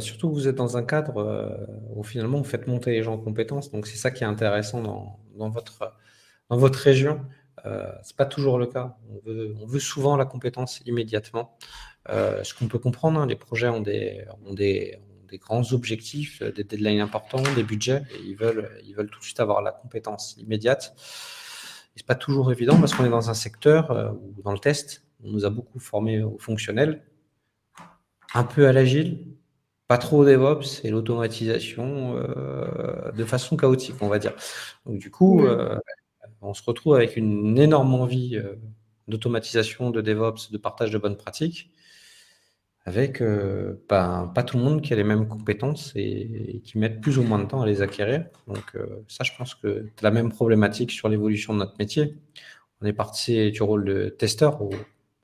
surtout, 0.00 0.32
vous 0.32 0.48
êtes 0.48 0.56
dans 0.56 0.76
un 0.76 0.82
cadre 0.82 1.68
où 1.94 2.02
finalement 2.02 2.38
vous 2.38 2.44
faites 2.44 2.66
monter 2.66 2.90
les 2.90 3.04
gens 3.04 3.14
en 3.14 3.18
compétences. 3.18 3.70
Donc, 3.70 3.86
c'est 3.86 3.96
ça 3.96 4.10
qui 4.10 4.24
est 4.24 4.26
intéressant 4.26 4.82
dans, 4.82 5.20
dans 5.36 5.48
votre, 5.48 5.94
dans 6.50 6.56
votre 6.56 6.80
région. 6.80 7.20
Euh, 7.66 7.90
c'est 8.02 8.16
pas 8.16 8.26
toujours 8.26 8.58
le 8.58 8.66
cas. 8.66 8.96
On 9.10 9.20
veut, 9.26 9.54
on 9.60 9.66
veut 9.66 9.80
souvent 9.80 10.16
la 10.16 10.24
compétence 10.24 10.82
immédiatement. 10.86 11.56
ce 12.08 12.54
qu'on 12.54 12.68
peut 12.68 12.78
comprendre, 12.78 13.20
hein, 13.20 13.26
les 13.26 13.36
projets 13.36 13.68
ont 13.68 13.80
des, 13.80 14.24
ont 14.46 14.54
des, 14.54 14.98
des 15.34 15.38
grands 15.38 15.72
objectifs, 15.72 16.42
euh, 16.42 16.52
des 16.52 16.62
deadlines 16.62 17.00
importants, 17.00 17.42
des 17.56 17.64
budgets, 17.64 18.02
et 18.12 18.22
ils 18.24 18.36
veulent, 18.36 18.70
ils 18.84 18.94
veulent 18.94 19.10
tout 19.10 19.18
de 19.18 19.24
suite 19.24 19.40
avoir 19.40 19.62
la 19.62 19.72
compétence 19.72 20.36
immédiate. 20.38 20.94
Et 21.94 21.98
c'est 21.98 22.06
pas 22.06 22.14
toujours 22.14 22.52
évident 22.52 22.78
parce 22.78 22.94
qu'on 22.94 23.04
est 23.04 23.10
dans 23.10 23.30
un 23.30 23.34
secteur 23.34 23.90
euh, 23.90 24.10
où, 24.10 24.42
dans 24.42 24.52
le 24.52 24.60
test, 24.60 25.04
on 25.24 25.30
nous 25.30 25.44
a 25.44 25.50
beaucoup 25.50 25.80
formés 25.80 26.22
au 26.22 26.38
fonctionnel, 26.38 27.02
un 28.34 28.44
peu 28.44 28.68
à 28.68 28.72
l'agile, 28.72 29.26
pas 29.88 29.98
trop 29.98 30.18
au 30.18 30.24
DevOps 30.24 30.84
et 30.84 30.90
l'automatisation 30.90 32.16
euh, 32.16 33.10
de 33.12 33.24
façon 33.24 33.56
chaotique, 33.56 33.96
on 34.00 34.08
va 34.08 34.18
dire. 34.20 34.34
Donc 34.86 34.98
du 34.98 35.10
coup, 35.10 35.44
euh, 35.44 35.78
on 36.44 36.54
se 36.54 36.62
retrouve 36.64 36.94
avec 36.94 37.16
une 37.16 37.58
énorme 37.58 37.94
envie 37.94 38.36
euh, 38.36 38.54
d'automatisation, 39.08 39.90
de 39.90 40.00
DevOps, 40.00 40.50
de 40.50 40.58
partage 40.58 40.90
de 40.90 40.98
bonnes 40.98 41.16
pratiques, 41.16 41.70
avec 42.86 43.22
pas, 43.88 44.30
tout 44.46 44.58
le 44.58 44.62
monde 44.62 44.82
qui 44.82 44.92
a 44.92 44.96
les 44.96 45.04
mêmes 45.04 45.26
compétences 45.26 45.92
et, 45.96 46.60
qui 46.64 46.76
mettent 46.76 47.00
plus 47.00 47.16
ou 47.18 47.22
moins 47.22 47.38
de 47.38 47.46
temps 47.46 47.62
à 47.62 47.66
les 47.66 47.80
acquérir. 47.80 48.26
Donc 48.46 48.76
ça, 49.08 49.24
je 49.24 49.32
pense 49.38 49.54
que 49.54 49.86
c'est 49.96 50.02
la 50.02 50.10
même 50.10 50.30
problématique 50.30 50.90
sur 50.90 51.08
l'évolution 51.08 51.54
de 51.54 51.60
notre 51.60 51.76
métier. 51.78 52.14
On 52.82 52.86
est 52.86 52.92
parti 52.92 53.50
du 53.50 53.62
rôle 53.62 53.86
de 53.86 54.10
testeur 54.10 54.58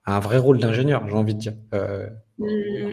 à 0.07 0.17
un 0.17 0.21
vrai 0.21 0.39
rôle 0.39 0.59
d'ingénieur, 0.59 1.07
j'ai 1.07 1.15
envie 1.15 1.35
de 1.35 1.41
dire. 1.41 1.55
Mmh 2.39 2.93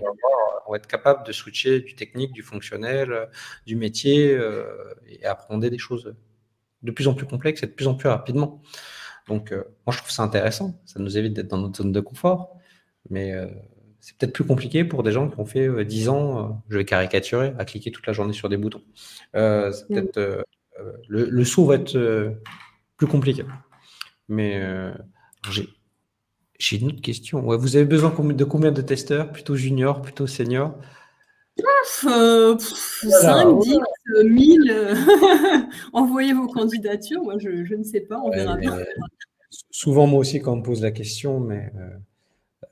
pour 0.68 0.76
être 0.76 0.86
capable 0.86 1.26
de 1.26 1.32
switcher 1.32 1.80
du 1.80 1.96
technique, 1.96 2.34
du 2.34 2.44
fonctionnel, 2.44 3.14
euh, 3.14 3.26
du 3.66 3.78
métier 3.78 4.34
euh, 4.34 4.66
et 5.08 5.26
apprendre 5.26 5.68
des 5.68 5.78
choses 5.78 6.14
de 6.84 6.92
plus 6.92 7.08
en 7.08 7.14
plus 7.14 7.26
complexes 7.26 7.64
et 7.64 7.68
de 7.68 7.72
plus 7.72 7.88
en 7.88 7.96
plus 7.96 8.10
rapidement. 8.10 8.62
Donc, 9.28 9.52
euh, 9.52 9.64
moi, 9.86 9.94
je 9.94 9.98
trouve 9.98 10.12
ça 10.12 10.24
intéressant. 10.24 10.80
Ça 10.86 11.00
nous 11.00 11.18
évite 11.18 11.34
d'être 11.34 11.48
dans 11.48 11.58
notre 11.58 11.78
zone 11.78 11.92
de 11.92 12.00
confort. 12.00 12.56
Mais 13.10 13.34
c'est 14.02 14.18
peut-être 14.18 14.34
plus 14.34 14.44
compliqué 14.44 14.84
pour 14.84 15.02
des 15.02 15.14
gens 15.14 15.30
qui 15.30 15.40
ont 15.40 15.46
fait 15.46 15.86
10 15.86 16.10
ans, 16.10 16.62
je 16.70 16.78
vais 16.78 16.84
caricaturer, 16.84 17.54
à 17.58 17.64
cliquer 17.64 17.90
toute 17.90 18.06
la 18.06 18.12
journée 18.12 18.34
sur 18.34 18.50
des 18.50 18.58
boutons. 18.58 18.84
peut-être, 19.32 20.44
le, 21.08 21.30
le, 21.30 21.46
saut 21.46 21.66
va 21.66 21.76
être 21.76 22.38
plus 22.98 23.08
compliqué. 23.08 23.46
Mais 24.28 24.62
j'ai 25.50 25.70
j'ai 26.60 26.78
une 26.78 26.88
autre 26.88 27.02
question. 27.02 27.42
vous 27.42 27.76
avez 27.76 27.86
besoin 27.86 28.10
de 28.10 28.44
combien 28.44 28.72
de 28.72 28.82
testeurs? 28.82 29.32
Plutôt 29.32 29.56
junior, 29.56 30.02
plutôt 30.02 30.28
senior 30.28 30.76
5, 31.84 33.60
10, 33.60 33.80
1000. 34.26 34.98
Envoyez 35.94 36.34
vos 36.34 36.48
candidatures. 36.48 37.24
Moi, 37.24 37.38
je, 37.40 37.74
ne 37.74 37.84
sais 37.84 38.02
pas. 38.02 38.20
On 38.20 38.30
verra 38.30 38.58
bien. 38.58 38.78
souvent, 39.72 40.08
moi 40.08 40.20
aussi, 40.20 40.42
quand 40.42 40.54
on 40.54 40.58
me 40.58 40.64
pose 40.64 40.82
la 40.82 40.92
question, 40.92 41.40
mais 41.40 41.72
euh, 41.76 41.90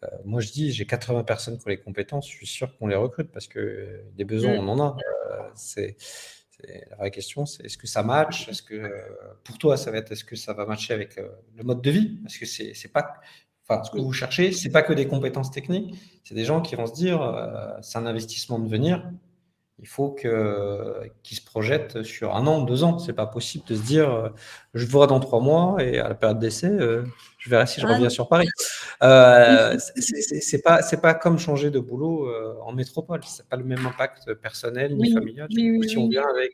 euh, 0.04 0.08
moi, 0.26 0.42
je 0.42 0.52
dis 0.52 0.72
j'ai 0.72 0.86
80 0.86 1.24
personnes 1.24 1.58
pour 1.58 1.70
les 1.70 1.78
compétences. 1.78 2.30
Je 2.30 2.36
suis 2.36 2.48
sûr 2.48 2.78
qu'on 2.78 2.88
les 2.88 2.96
recrute 2.96 3.32
parce 3.32 3.48
que 3.48 4.02
des 4.16 4.26
besoins, 4.26 4.56
mm. 4.56 4.60
on 4.60 4.68
en 4.70 4.80
a. 4.80 4.98
Euh, 5.32 5.50
c'est 5.56 5.98
la 6.90 6.96
vraie 6.96 7.12
question, 7.12 7.46
c'est 7.46 7.66
est-ce 7.66 7.78
que 7.78 7.86
ça 7.86 8.02
match 8.02 8.48
Est-ce 8.48 8.64
que 8.64 8.90
pour 9.44 9.58
toi, 9.58 9.78
ça 9.78 9.92
va 9.92 9.98
être 9.98 10.14
est-ce 10.14 10.24
que 10.24 10.36
ça 10.36 10.54
va 10.54 10.66
matcher 10.66 10.94
avec 10.94 11.18
le 11.18 11.64
mode 11.64 11.82
de 11.82 11.92
vie? 11.92 12.18
Parce 12.24 12.38
que 12.38 12.46
c'est 12.46 12.92
pas 12.92 13.16
Enfin, 13.68 13.84
ce 13.84 13.90
que 13.90 13.98
vous 13.98 14.14
cherchez, 14.14 14.52
c'est 14.52 14.70
pas 14.70 14.84
que 14.84 14.94
des 14.94 15.08
compétences 15.08 15.50
techniques, 15.50 15.96
c'est 16.24 16.36
des 16.36 16.46
gens 16.46 16.62
qui 16.62 16.76
vont 16.76 16.86
se 16.86 16.94
dire, 16.94 17.22
euh, 17.22 17.72
c'est 17.82 17.98
un 17.98 18.06
investissement 18.06 18.60
de 18.60 18.70
venir, 18.70 19.12
il 19.80 19.88
faut 19.88 20.12
que, 20.12 21.02
qu'ils 21.22 21.38
se 21.38 21.44
projettent 21.44 22.04
sur 22.04 22.34
un 22.36 22.48
an, 22.48 22.62
deux 22.64 22.86
ans. 22.86 22.98
C'est 22.98 23.14
pas 23.14 23.26
possible 23.26 23.66
de 23.68 23.76
se 23.76 23.82
dire, 23.82 24.10
euh, 24.10 24.30
je 24.74 24.86
vous 24.86 25.06
dans 25.06 25.20
trois 25.20 25.42
mois 25.42 25.84
et 25.84 26.00
à 26.00 26.08
la 26.08 26.16
période 26.16 26.40
d'essai, 26.40 26.70
euh, 26.70 27.04
je 27.38 27.50
verrai 27.50 27.68
si 27.68 27.82
je 27.82 27.86
reviens 27.86 28.10
sur 28.10 28.30
Paris. 28.30 28.48
Euh, 29.04 29.78
c'est 29.98 30.62
pas, 30.62 30.82
c'est 30.82 31.02
pas 31.02 31.14
comme 31.14 31.38
changer 31.38 31.72
de 31.72 31.80
boulot 31.80 32.32
en 32.64 32.72
métropole. 32.72 33.20
C'est 33.26 33.48
pas 33.48 33.58
le 33.58 33.66
même 33.66 33.86
impact 33.86 34.34
personnel 34.36 34.96
ni 34.96 35.14
familial. 35.14 35.50
si 35.52 35.98
on 35.98 36.08
vient 36.08 36.26
avec 36.28 36.54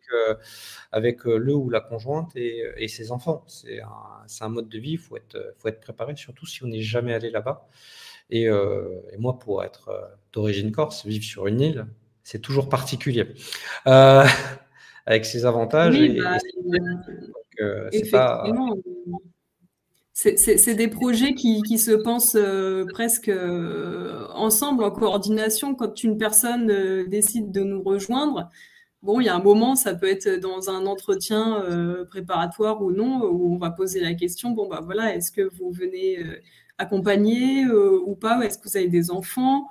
avec 0.91 1.23
le 1.25 1.53
ou 1.53 1.69
la 1.69 1.79
conjointe 1.79 2.35
et, 2.35 2.65
et 2.77 2.87
ses 2.87 3.11
enfants, 3.11 3.43
c'est 3.47 3.81
un, 3.81 4.45
un 4.45 4.49
mode 4.49 4.67
de 4.67 4.79
vie. 4.79 4.93
Il 4.93 4.97
faut 4.97 5.15
être, 5.15 5.53
faut 5.57 5.67
être 5.67 5.79
préparé, 5.79 6.15
surtout 6.15 6.47
si 6.47 6.63
on 6.63 6.67
n'est 6.67 6.81
jamais 6.81 7.13
allé 7.13 7.29
là-bas. 7.29 7.67
Et, 8.31 8.45
et, 8.45 9.17
moi, 9.19 9.37
pour 9.37 9.63
être 9.63 10.17
d'origine 10.33 10.71
corse, 10.71 11.05
vivre 11.05 11.23
sur 11.23 11.47
une 11.47 11.61
île, 11.61 11.85
c'est 12.23 12.41
toujours 12.41 12.69
particulier. 12.69 13.27
Euh, 13.87 14.23
avec 15.05 15.25
ses 15.25 15.45
avantages. 15.45 15.95
c'est 20.13 20.75
des 20.75 20.87
projets 20.87 21.33
qui, 21.33 21.77
se 21.77 21.91
pensent 21.91 22.35
euh, 22.35 22.85
presque 22.91 23.29
euh, 23.29 24.27
ensemble, 24.33 24.83
en 24.83 24.91
coordination. 24.91 25.75
Quand 25.75 26.03
une 26.03 26.17
personne 26.17 27.07
décide 27.07 27.51
de 27.51 27.61
nous 27.61 27.81
rejoindre, 27.81 28.49
bon, 29.01 29.19
il 29.19 29.25
y 29.25 29.29
a 29.29 29.35
un 29.35 29.41
moment, 29.41 29.75
ça 29.75 29.95
peut 29.95 30.09
être 30.09 30.39
dans 30.39 30.69
un 30.69 30.85
entretien 30.85 31.63
préparatoire 32.09 32.81
ou 32.81 32.91
non, 32.91 33.23
où 33.23 33.55
on 33.55 33.57
va 33.57 33.71
poser 33.71 33.99
la 33.99 34.13
question, 34.13 34.51
bon, 34.51 34.67
bah 34.67 34.81
voilà, 34.83 35.15
est-ce 35.15 35.31
que 35.31 35.49
vous 35.57 35.71
venez 35.71 36.19
accompagner 36.77 37.65
ou 37.67 38.15
pas? 38.15 38.39
Est-ce 38.45 38.59
que 38.59 38.69
vous 38.69 38.77
avez 38.77 38.87
des 38.87 39.09
enfants? 39.09 39.67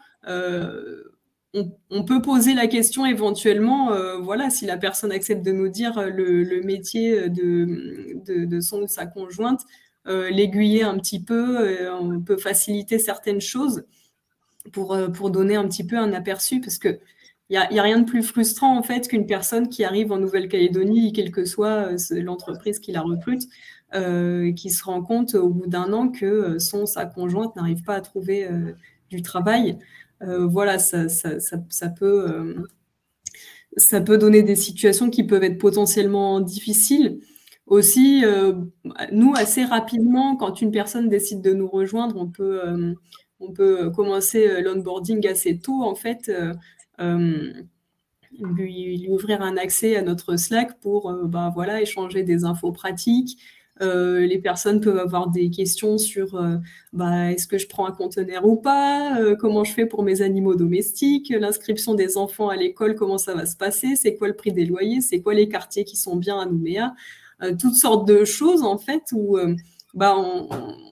On, 1.54 2.04
peut 2.04 2.22
poser 2.22 2.54
la 2.54 2.66
question 2.66 3.06
éventuellement, 3.06 3.92
euh, 3.92 4.18
voilà, 4.18 4.50
si 4.50 4.66
la 4.66 4.76
personne 4.76 5.10
accepte 5.10 5.44
de 5.44 5.52
nous 5.52 5.68
dire 5.68 5.98
euh, 5.98 6.10
le, 6.10 6.62
métier 6.62 7.28
de, 7.28 8.44
de, 8.44 8.60
son 8.60 8.82
ou 8.82 8.86
sa 8.86 9.06
conjointe, 9.06 9.62
euh, 10.06 10.30
l'aiguiller 10.30 10.82
un 10.82 10.96
petit 10.98 11.22
peu, 11.22 11.88
on 11.90 12.20
peut 12.20 12.36
faciliter 12.36 12.98
certaines 12.98 13.40
choses 13.40 13.84
pour, 14.72 14.96
pour 15.14 15.30
donner 15.30 15.56
un 15.56 15.66
petit 15.66 15.84
peu 15.84 15.98
un 15.98 16.12
aperçu, 16.12 16.60
parce 16.60 16.78
que 16.78 17.00
il 17.48 17.58
n'y 17.72 17.80
a, 17.80 17.82
rien 17.82 17.98
de 17.98 18.04
plus 18.04 18.22
frustrant 18.22 18.78
en 18.78 18.82
fait 18.84 19.08
qu'une 19.08 19.26
personne 19.26 19.68
qui 19.68 19.82
arrive 19.82 20.12
en 20.12 20.18
Nouvelle-Calédonie, 20.18 21.12
quelle 21.12 21.32
que 21.32 21.44
soit 21.44 21.88
l'entreprise 22.12 22.78
qui 22.78 22.92
la 22.92 23.00
recrute, 23.02 23.42
qui 23.92 24.70
se 24.70 24.84
rend 24.84 25.02
compte 25.02 25.34
au 25.34 25.48
bout 25.48 25.66
d'un 25.66 25.92
an 25.92 26.10
que 26.10 26.60
son 26.60 26.86
sa 26.86 27.06
conjointe 27.06 27.56
n'arrive 27.56 27.82
pas 27.82 27.96
à 27.96 28.00
trouver 28.02 28.48
du 29.10 29.22
travail. 29.22 29.78
Euh, 30.22 30.46
voilà, 30.46 30.78
ça, 30.78 31.08
peut, 31.98 32.30
euh, 32.30 32.54
ça 33.76 34.00
peut 34.00 34.18
donner 34.18 34.42
des 34.42 34.56
situations 34.56 35.10
qui 35.10 35.24
peuvent 35.24 35.44
être 35.44 35.58
potentiellement 35.58 36.40
difficiles. 36.40 37.20
Aussi, 37.66 38.24
euh, 38.24 38.54
nous, 39.12 39.32
assez 39.36 39.64
rapidement, 39.64 40.36
quand 40.36 40.60
une 40.60 40.72
personne 40.72 41.08
décide 41.08 41.40
de 41.40 41.52
nous 41.52 41.68
rejoindre, 41.68 42.16
on 42.16 42.26
peut, 42.26 42.60
on 43.38 43.52
peut 43.52 43.90
commencer 43.90 44.60
l'onboarding 44.60 45.26
assez 45.28 45.58
tôt, 45.58 45.82
en 45.82 45.94
fait, 45.94 46.30
lui, 48.40 49.06
ouvrir 49.08 49.40
un 49.42 49.56
accès 49.56 49.96
à 49.96 50.02
notre 50.02 50.36
Slack 50.36 50.80
pour 50.80 51.12
bah, 51.26 51.52
voilà, 51.54 51.80
échanger 51.80 52.24
des 52.24 52.44
infos 52.44 52.72
pratiques, 52.72 53.38
euh, 53.80 54.26
les 54.26 54.38
personnes 54.38 54.80
peuvent 54.80 54.98
avoir 54.98 55.30
des 55.30 55.50
questions 55.50 55.96
sur 55.96 56.34
euh, 56.34 56.56
bah, 56.92 57.32
est-ce 57.32 57.46
que 57.46 57.56
je 57.56 57.66
prends 57.66 57.86
un 57.86 57.92
conteneur 57.92 58.44
ou 58.44 58.56
pas, 58.56 59.18
euh, 59.18 59.36
comment 59.36 59.64
je 59.64 59.72
fais 59.72 59.86
pour 59.86 60.02
mes 60.02 60.20
animaux 60.20 60.54
domestiques, 60.54 61.30
l'inscription 61.30 61.94
des 61.94 62.18
enfants 62.18 62.50
à 62.50 62.56
l'école, 62.56 62.94
comment 62.94 63.16
ça 63.16 63.34
va 63.34 63.46
se 63.46 63.56
passer, 63.56 63.96
c'est 63.96 64.16
quoi 64.16 64.28
le 64.28 64.34
prix 64.34 64.52
des 64.52 64.66
loyers, 64.66 65.00
c'est 65.00 65.22
quoi 65.22 65.32
les 65.32 65.48
quartiers 65.48 65.84
qui 65.84 65.96
sont 65.96 66.16
bien 66.16 66.38
à 66.38 66.46
Nouméa, 66.46 66.94
toutes 67.58 67.76
sortes 67.76 68.06
de 68.06 68.26
choses 68.26 68.62
en 68.62 68.76
fait 68.76 69.02
où 69.14 69.38
bah, 69.94 70.14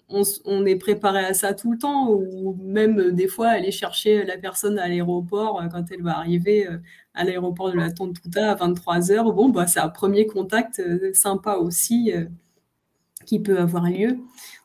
on, 0.08 0.66
est 0.66 0.76
préparé 0.76 1.24
à 1.24 1.34
ça 1.34 1.52
tout 1.52 1.70
le 1.72 1.78
temps, 1.78 2.10
ou 2.10 2.56
même 2.62 3.10
des 3.12 3.28
fois 3.28 3.48
aller 3.48 3.70
chercher 3.70 4.24
la 4.24 4.38
personne 4.38 4.78
à 4.78 4.88
l'aéroport 4.88 5.62
quand 5.70 5.84
elle 5.90 6.02
va 6.02 6.16
arriver 6.16 6.66
à 7.12 7.24
l'aéroport 7.24 7.70
de 7.70 7.76
la 7.76 7.90
Tontouta 7.92 8.52
à 8.52 8.54
23h. 8.54 9.34
Bon, 9.34 9.50
bah, 9.50 9.66
c'est 9.66 9.80
un 9.80 9.90
premier 9.90 10.26
contact 10.26 10.82
sympa 11.12 11.56
aussi 11.56 12.12
qui 13.28 13.40
peut 13.40 13.58
avoir 13.58 13.90
lieu. 13.90 14.18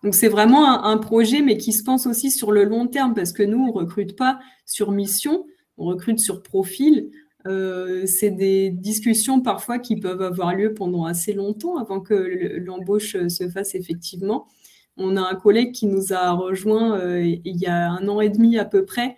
Donc 0.03 0.15
c'est 0.15 0.29
vraiment 0.29 0.85
un, 0.85 0.97
projet, 0.97 1.41
mais 1.41 1.57
qui 1.57 1.73
se 1.73 1.83
pense 1.83 2.07
aussi 2.07 2.31
sur 2.31 2.51
le 2.51 2.63
long 2.63 2.87
terme, 2.87 3.13
parce 3.13 3.33
que 3.33 3.43
nous, 3.43 3.57
on 3.57 3.67
ne 3.67 3.71
recrute 3.73 4.15
pas 4.15 4.39
sur 4.65 4.91
mission, 4.91 5.45
on 5.77 5.85
recrute 5.85 6.19
sur 6.19 6.41
profil. 6.41 7.11
Euh, 7.45 8.05
c'est 8.05 8.31
des 8.31 8.69
discussions 8.69 9.41
parfois 9.41 9.79
qui 9.79 9.97
peuvent 9.97 10.21
avoir 10.21 10.55
lieu 10.55 10.73
pendant 10.73 11.03
assez 11.03 11.33
longtemps 11.33 11.77
avant 11.77 11.99
que 11.99 12.13
l'embauche 12.13 13.17
se 13.27 13.49
fasse 13.49 13.75
effectivement. 13.75 14.47
On 14.95 15.17
a 15.17 15.21
un 15.21 15.35
collègue 15.35 15.73
qui 15.73 15.87
nous 15.87 16.13
a 16.13 16.31
rejoint 16.31 16.97
euh, 16.97 17.21
il 17.21 17.57
y 17.57 17.65
a 17.65 17.91
un 17.91 18.07
an 18.07 18.21
et 18.21 18.29
demi 18.29 18.57
à 18.57 18.65
peu 18.65 18.85
près. 18.85 19.17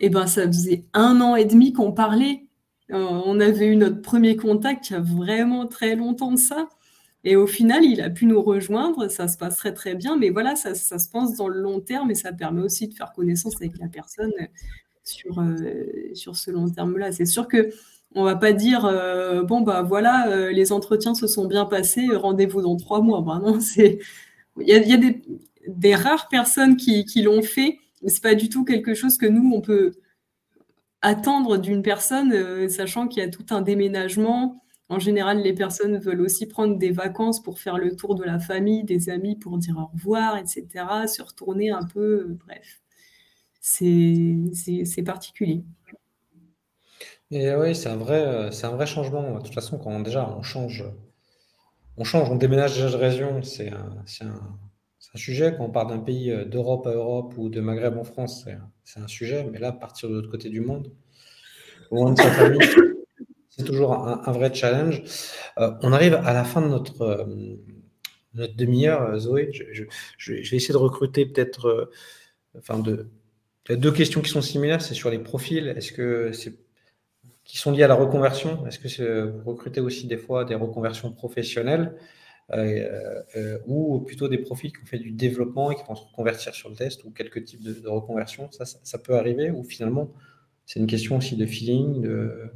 Et 0.00 0.06
eh 0.06 0.08
ben 0.08 0.26
ça 0.26 0.46
faisait 0.46 0.84
un 0.92 1.20
an 1.20 1.34
et 1.34 1.44
demi 1.44 1.72
qu'on 1.72 1.92
parlait. 1.92 2.44
Euh, 2.92 2.96
on 3.24 3.40
avait 3.40 3.66
eu 3.66 3.76
notre 3.76 4.02
premier 4.02 4.36
contact 4.36 4.90
il 4.90 4.92
y 4.92 4.96
a 4.96 5.00
vraiment 5.00 5.66
très 5.66 5.96
longtemps 5.96 6.32
de 6.32 6.38
ça. 6.38 6.68
Et 7.24 7.36
au 7.36 7.46
final, 7.46 7.84
il 7.84 8.02
a 8.02 8.10
pu 8.10 8.26
nous 8.26 8.42
rejoindre, 8.42 9.08
ça 9.08 9.28
se 9.28 9.38
passerait 9.38 9.72
très 9.72 9.94
bien, 9.94 10.16
mais 10.16 10.28
voilà, 10.28 10.56
ça, 10.56 10.74
se 10.74 11.08
pense 11.08 11.36
dans 11.36 11.48
le 11.48 11.58
long 11.58 11.80
terme 11.80 12.10
et 12.10 12.14
ça 12.14 12.32
permet 12.32 12.60
aussi 12.60 12.86
de 12.86 12.94
faire 12.94 13.12
connaissance 13.12 13.56
avec 13.56 13.78
la 13.78 13.88
personne 13.88 14.32
sur, 15.04 15.40
euh, 15.40 15.86
sur 16.14 16.36
ce 16.36 16.50
long 16.50 16.68
terme-là. 16.68 17.12
C'est 17.12 17.24
sûr 17.24 17.48
que 17.48 17.70
on 18.14 18.24
va 18.24 18.36
pas 18.36 18.52
dire 18.52 18.84
euh, 18.84 19.42
bon 19.42 19.62
bah 19.62 19.82
voilà, 19.82 20.28
euh, 20.28 20.52
les 20.52 20.70
entretiens 20.70 21.14
se 21.14 21.26
sont 21.26 21.46
bien 21.46 21.64
passés, 21.64 22.06
rendez-vous 22.14 22.60
dans 22.60 22.76
trois 22.76 23.00
mois. 23.00 23.22
Ben 23.22 23.40
non, 23.40 23.58
c'est 23.60 23.98
il 24.60 24.68
y 24.68 24.72
a, 24.74 24.96
des, 25.66 25.94
rares 25.94 26.28
personnes 26.28 26.76
qui, 26.76 27.04
qui 27.06 27.22
l'ont 27.22 27.42
fait, 27.42 27.78
mais 28.02 28.10
c'est 28.10 28.22
pas 28.22 28.34
du 28.34 28.48
tout 28.48 28.64
quelque 28.64 28.94
chose 28.94 29.16
que 29.16 29.26
nous 29.26 29.50
on 29.52 29.60
peut 29.60 29.92
attendre 31.02 31.58
d'une 31.58 31.82
personne, 31.82 32.68
sachant 32.68 33.08
qu'il 33.08 33.22
y 33.22 33.26
a 33.26 33.28
tout 33.30 33.46
un 33.50 33.62
déménagement 33.62 34.62
en 34.88 34.98
général, 34.98 35.42
les 35.42 35.54
personnes 35.54 35.98
veulent 35.98 36.20
aussi 36.20 36.46
prendre 36.46 36.76
des 36.76 36.90
vacances 36.90 37.42
pour 37.42 37.58
faire 37.58 37.78
le 37.78 37.96
tour 37.96 38.14
de 38.14 38.24
la 38.24 38.38
famille, 38.38 38.84
des 38.84 39.08
amis, 39.08 39.36
pour 39.36 39.58
dire 39.58 39.78
au 39.78 39.86
revoir, 39.96 40.36
etc., 40.36 40.66
se 41.06 41.22
retourner 41.22 41.70
un 41.70 41.84
peu, 41.84 42.36
bref. 42.46 42.82
C'est 43.60 45.02
particulier. 45.04 45.64
Et 47.30 47.54
oui, 47.54 47.74
c'est 47.74 47.88
un 47.88 47.96
vrai, 47.96 48.50
c'est 48.52 48.66
un 48.66 48.72
vrai 48.72 48.86
changement. 48.86 49.38
De 49.38 49.42
toute 49.42 49.54
façon, 49.54 49.78
quand 49.78 49.98
déjà 50.00 50.28
on 50.28 50.42
change, 50.42 50.84
on 51.96 52.04
change, 52.04 52.30
on 52.30 52.36
déménage 52.36 52.78
de 52.78 52.96
région, 52.96 53.42
c'est 53.42 53.70
un, 53.70 54.04
un, 54.20 54.26
un, 55.14 55.18
sujet. 55.18 55.54
Quand 55.56 55.64
on 55.64 55.70
part 55.70 55.86
d'un 55.86 55.98
pays 55.98 56.30
euh, 56.30 56.44
d'Europe 56.44 56.86
à 56.86 56.92
Europe 56.92 57.34
ou 57.38 57.48
de 57.48 57.60
Maghreb 57.60 57.96
en 57.96 58.04
France, 58.04 58.46
c'est 58.84 59.00
un, 59.00 59.08
sujet. 59.08 59.48
Mais 59.50 59.58
là, 59.58 59.72
partir 59.72 60.08
de 60.08 60.14
l'autre 60.14 60.30
côté 60.30 60.50
du 60.50 60.60
monde, 60.60 60.92
loin 61.90 62.12
de 62.12 62.18
sa 62.18 62.30
famille, 62.30 62.60
c'est 63.64 63.70
toujours 63.70 63.94
un, 63.94 64.32
vrai 64.32 64.52
challenge. 64.52 65.02
Euh, 65.58 65.72
on 65.82 65.92
arrive 65.92 66.14
à 66.14 66.32
la 66.32 66.44
fin 66.44 66.60
de 66.60 66.68
notre, 66.68 67.02
euh, 67.02 68.46
demi-heure, 68.56 69.18
Zoé. 69.18 69.50
Je, 69.52 70.32
vais 70.32 70.40
essayer 70.40 70.72
de 70.72 70.78
recruter 70.78 71.26
peut-être, 71.26 71.90
enfin 72.58 72.78
de, 72.78 73.08
deux 73.68 73.92
questions 73.92 74.20
qui 74.20 74.30
sont 74.30 74.42
similaires. 74.42 74.82
C'est 74.82 74.94
sur 74.94 75.10
les 75.10 75.18
profils. 75.18 75.68
Est-ce 75.68 75.92
que 75.92 76.32
c'est 76.32 76.54
qui 77.44 77.58
sont 77.58 77.72
liés 77.72 77.82
à 77.82 77.88
la 77.88 77.94
reconversion? 77.94 78.66
Est-ce 78.66 78.78
que 78.78 79.30
vous 79.30 79.50
recrutez 79.50 79.80
aussi 79.80 80.06
des 80.06 80.16
fois 80.16 80.44
des 80.44 80.54
reconversions 80.54 81.12
professionnelles 81.12 81.94
euh, 82.50 83.22
euh, 83.36 83.58
ou 83.66 84.00
plutôt 84.00 84.28
des 84.28 84.36
profils 84.36 84.70
qui 84.70 84.82
ont 84.82 84.86
fait 84.86 84.98
du 84.98 85.12
développement 85.12 85.70
et 85.70 85.76
qui 85.76 85.82
vont 85.88 85.94
se 85.94 86.04
reconvertir 86.04 86.54
sur 86.54 86.68
le 86.68 86.76
test 86.76 87.02
ou 87.04 87.10
quelques 87.10 87.44
types 87.44 87.62
de, 87.62 87.88
reconversion? 87.88 88.50
Ça, 88.52 88.64
ça, 88.66 88.98
peut 88.98 89.16
arriver 89.16 89.50
ou 89.50 89.64
finalement 89.64 90.12
c'est 90.66 90.80
une 90.80 90.86
question 90.86 91.16
aussi 91.16 91.36
de 91.36 91.46
feeling 91.46 92.02
de... 92.02 92.50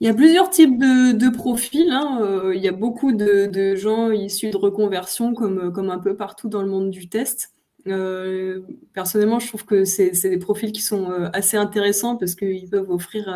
Il 0.00 0.06
y 0.06 0.08
a 0.08 0.14
plusieurs 0.14 0.48
types 0.48 0.78
de, 0.78 1.28
profils. 1.28 1.90
Hein. 1.90 2.20
Euh, 2.22 2.54
il 2.54 2.62
y 2.62 2.68
a 2.68 2.72
beaucoup 2.72 3.12
de, 3.12 3.74
gens 3.76 4.10
issus 4.10 4.48
de 4.50 4.56
reconversion, 4.56 5.34
comme, 5.34 5.72
comme 5.72 5.90
un 5.90 5.98
peu 5.98 6.16
partout 6.16 6.48
dans 6.48 6.62
le 6.62 6.68
monde 6.68 6.90
du 6.90 7.08
test. 7.10 7.52
Euh, 7.86 8.60
personnellement, 8.94 9.38
je 9.38 9.48
trouve 9.48 9.66
que 9.66 9.84
c'est 9.84 10.10
des 10.22 10.38
profils 10.38 10.72
qui 10.72 10.80
sont 10.80 11.10
euh, 11.10 11.28
assez 11.34 11.58
intéressants 11.58 12.16
parce 12.16 12.34
qu'ils 12.34 12.68
peuvent 12.70 12.90
offrir 12.90 13.28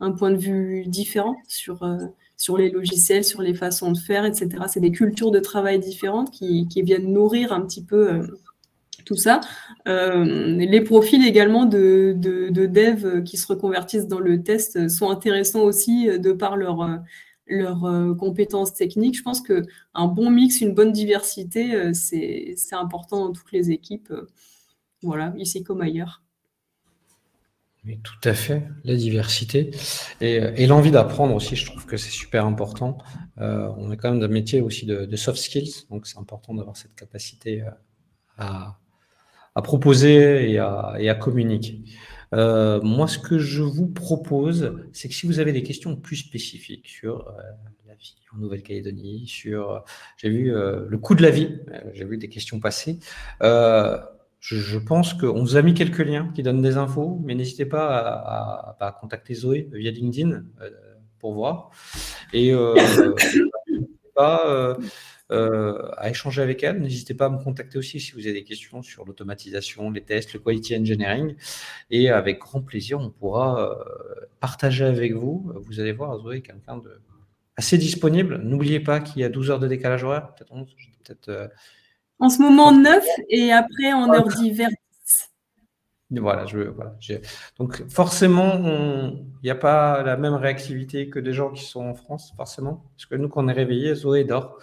un 0.00 0.12
point 0.12 0.30
de 0.30 0.36
vue 0.36 0.84
différent 0.86 1.36
sur, 1.48 1.84
sur 2.36 2.58
les 2.58 2.70
logiciels, 2.70 3.24
sur 3.24 3.42
les 3.42 3.54
façons 3.54 3.90
de 3.90 3.98
faire, 3.98 4.24
etc. 4.24 4.50
C'est 4.68 4.80
des 4.80 4.92
cultures 4.92 5.32
de 5.32 5.40
travail 5.40 5.80
différentes 5.80 6.30
qui, 6.30 6.68
qui 6.68 6.82
viennent 6.82 7.12
nourrir 7.12 7.52
un 7.52 7.62
petit 7.62 7.82
peu 7.82 8.24
tout 9.04 9.16
ça. 9.16 9.40
les 9.86 10.80
profils 10.80 11.26
également 11.26 11.64
de, 11.64 12.14
de, 12.16 12.48
de 12.48 12.66
devs 12.66 13.22
qui 13.24 13.36
se 13.36 13.46
reconvertissent 13.46 14.08
dans 14.08 14.20
le 14.20 14.42
test 14.42 14.88
sont 14.88 15.10
intéressants 15.10 15.62
aussi 15.62 16.06
de 16.18 16.32
par 16.32 16.56
leur 16.56 17.02
leurs 17.46 17.84
euh, 17.84 18.14
compétences 18.14 18.74
techniques. 18.74 19.16
Je 19.16 19.22
pense 19.22 19.40
qu'un 19.40 20.06
bon 20.06 20.30
mix, 20.30 20.60
une 20.60 20.74
bonne 20.74 20.92
diversité, 20.92 21.74
euh, 21.74 21.92
c'est 21.92 22.56
important 22.72 23.26
dans 23.26 23.32
toutes 23.32 23.52
les 23.52 23.70
équipes, 23.70 24.10
euh, 24.10 24.28
voilà, 25.02 25.34
ici 25.36 25.62
comme 25.62 25.80
ailleurs. 25.80 26.22
Tout 28.02 28.28
à 28.28 28.32
fait, 28.32 28.66
la 28.84 28.96
diversité 28.96 29.70
et, 30.22 30.66
l'envie 30.66 30.90
d'apprendre 30.90 31.34
aussi, 31.34 31.54
je 31.54 31.66
trouve 31.66 31.84
que 31.84 31.98
c'est 31.98 32.10
super 32.10 32.46
important. 32.46 32.96
on 33.36 33.92
est 33.92 33.98
quand 33.98 34.10
même 34.10 34.20
d'un 34.20 34.28
métier 34.28 34.62
aussi 34.62 34.86
de, 34.86 35.16
soft 35.16 35.36
skills, 35.36 35.84
donc 35.90 36.06
c'est 36.06 36.16
important 36.16 36.54
d'avoir 36.54 36.78
cette 36.78 36.94
capacité 36.94 37.62
à, 38.38 38.78
proposer 39.62 40.50
et 40.52 40.58
à 40.58 41.14
communiquer. 41.14 41.82
Euh, 42.34 42.80
moi, 42.82 43.06
ce 43.06 43.18
que 43.18 43.38
je 43.38 43.62
vous 43.62 43.86
propose, 43.86 44.74
c'est 44.92 45.08
que 45.08 45.14
si 45.14 45.26
vous 45.26 45.38
avez 45.38 45.52
des 45.52 45.62
questions 45.62 45.96
plus 45.96 46.16
spécifiques 46.16 46.88
sur 46.88 47.28
euh, 47.28 47.32
la 47.86 47.94
vie 47.94 48.16
en 48.34 48.38
Nouvelle-Calédonie, 48.38 49.26
sur, 49.26 49.70
euh, 49.70 49.78
j'ai 50.16 50.30
vu 50.30 50.52
le 50.52 50.98
coût 50.98 51.14
de 51.14 51.22
la 51.22 51.30
vie, 51.30 51.60
j'ai 51.92 52.04
vu 52.04 52.18
des 52.18 52.28
questions 52.28 52.60
passer. 52.60 52.98
Je, 54.40 54.76
pense 54.76 55.14
qu'on 55.14 55.40
vous 55.40 55.56
a 55.56 55.62
mis 55.62 55.72
quelques 55.72 56.00
liens 56.00 56.30
qui 56.34 56.42
donnent 56.42 56.60
des 56.60 56.76
infos, 56.76 57.18
mais 57.24 57.34
n'hésitez 57.34 57.64
pas 57.64 57.96
à, 57.96 58.76
à, 58.78 58.92
contacter 58.92 59.32
Zoé 59.32 59.70
via 59.72 59.90
LinkedIn 59.90 60.44
pour 61.18 61.32
voir. 61.32 61.70
Et 62.34 62.52
pas 64.14 64.76
euh, 65.34 65.90
à 65.96 66.10
échanger 66.10 66.42
avec 66.42 66.62
elle. 66.62 66.80
N'hésitez 66.80 67.14
pas 67.14 67.26
à 67.26 67.28
me 67.28 67.42
contacter 67.42 67.78
aussi 67.78 68.00
si 68.00 68.12
vous 68.12 68.20
avez 68.20 68.32
des 68.32 68.44
questions 68.44 68.82
sur 68.82 69.04
l'automatisation, 69.04 69.90
les 69.90 70.02
tests, 70.02 70.32
le 70.32 70.40
quality 70.40 70.76
engineering. 70.76 71.34
Et 71.90 72.10
avec 72.10 72.38
grand 72.38 72.62
plaisir, 72.62 73.00
on 73.00 73.10
pourra 73.10 73.70
euh, 73.70 74.26
partager 74.40 74.84
avec 74.84 75.12
vous. 75.12 75.52
Vous 75.56 75.80
allez 75.80 75.92
voir, 75.92 76.18
Zoé 76.18 76.36
est 76.36 76.42
quelqu'un 76.42 76.78
de 76.78 77.00
assez 77.56 77.78
disponible. 77.78 78.38
N'oubliez 78.42 78.80
pas 78.80 79.00
qu'il 79.00 79.22
y 79.22 79.24
a 79.24 79.28
12 79.28 79.50
heures 79.50 79.60
de 79.60 79.68
décalage 79.68 80.04
horaire, 80.04 80.34
peut-être 80.34 80.52
11, 80.52 80.66
peut-être. 81.04 81.28
Euh, 81.28 81.48
en 82.18 82.28
ce 82.28 82.40
moment 82.40 82.72
9 82.72 83.04
et 83.28 83.52
après 83.52 83.92
en 83.92 84.12
heure 84.12 84.28
d'hiver 84.28 84.68
voilà, 86.20 86.46
je, 86.46 86.58
voilà 86.58 86.96
donc 87.58 87.88
forcément, 87.88 88.52
il 88.54 89.44
n'y 89.44 89.50
a 89.50 89.54
pas 89.54 90.02
la 90.02 90.16
même 90.16 90.34
réactivité 90.34 91.08
que 91.08 91.18
des 91.18 91.32
gens 91.32 91.50
qui 91.50 91.64
sont 91.64 91.84
en 91.84 91.94
France, 91.94 92.32
forcément, 92.36 92.84
parce 92.96 93.06
que 93.06 93.14
nous, 93.14 93.28
quand 93.28 93.44
on 93.44 93.48
est 93.48 93.52
réveillé, 93.52 93.94
Zoé 93.94 94.24
dort. 94.24 94.58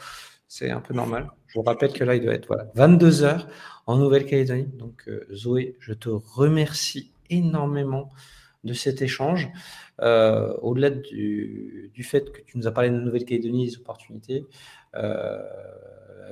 C'est 0.54 0.70
un 0.70 0.82
peu 0.82 0.94
normal. 0.94 1.32
Je 1.48 1.54
vous 1.54 1.62
rappelle 1.62 1.94
que 1.94 2.04
là, 2.04 2.14
il 2.14 2.22
doit 2.22 2.34
être 2.34 2.48
voilà, 2.48 2.70
22 2.76 3.24
heures 3.24 3.48
en 3.88 3.96
Nouvelle-Calédonie. 3.96 4.68
Donc, 4.74 5.08
euh, 5.08 5.26
Zoé, 5.34 5.78
je 5.80 5.94
te 5.94 6.10
remercie 6.10 7.14
énormément 7.30 8.10
de 8.66 8.74
cet 8.74 9.02
échange. 9.02 9.48
Euh, 10.02 10.54
au-delà 10.62 10.90
du, 10.90 11.90
fait 12.04 12.34
que 12.34 12.42
tu 12.42 12.58
nous 12.58 12.68
as 12.68 12.72
parlé 12.74 12.90
de 12.90 12.98
Nouvelle-Calédonie, 12.98 13.70
des 13.70 13.78
opportunités, 13.78 14.46
euh, 14.96 15.42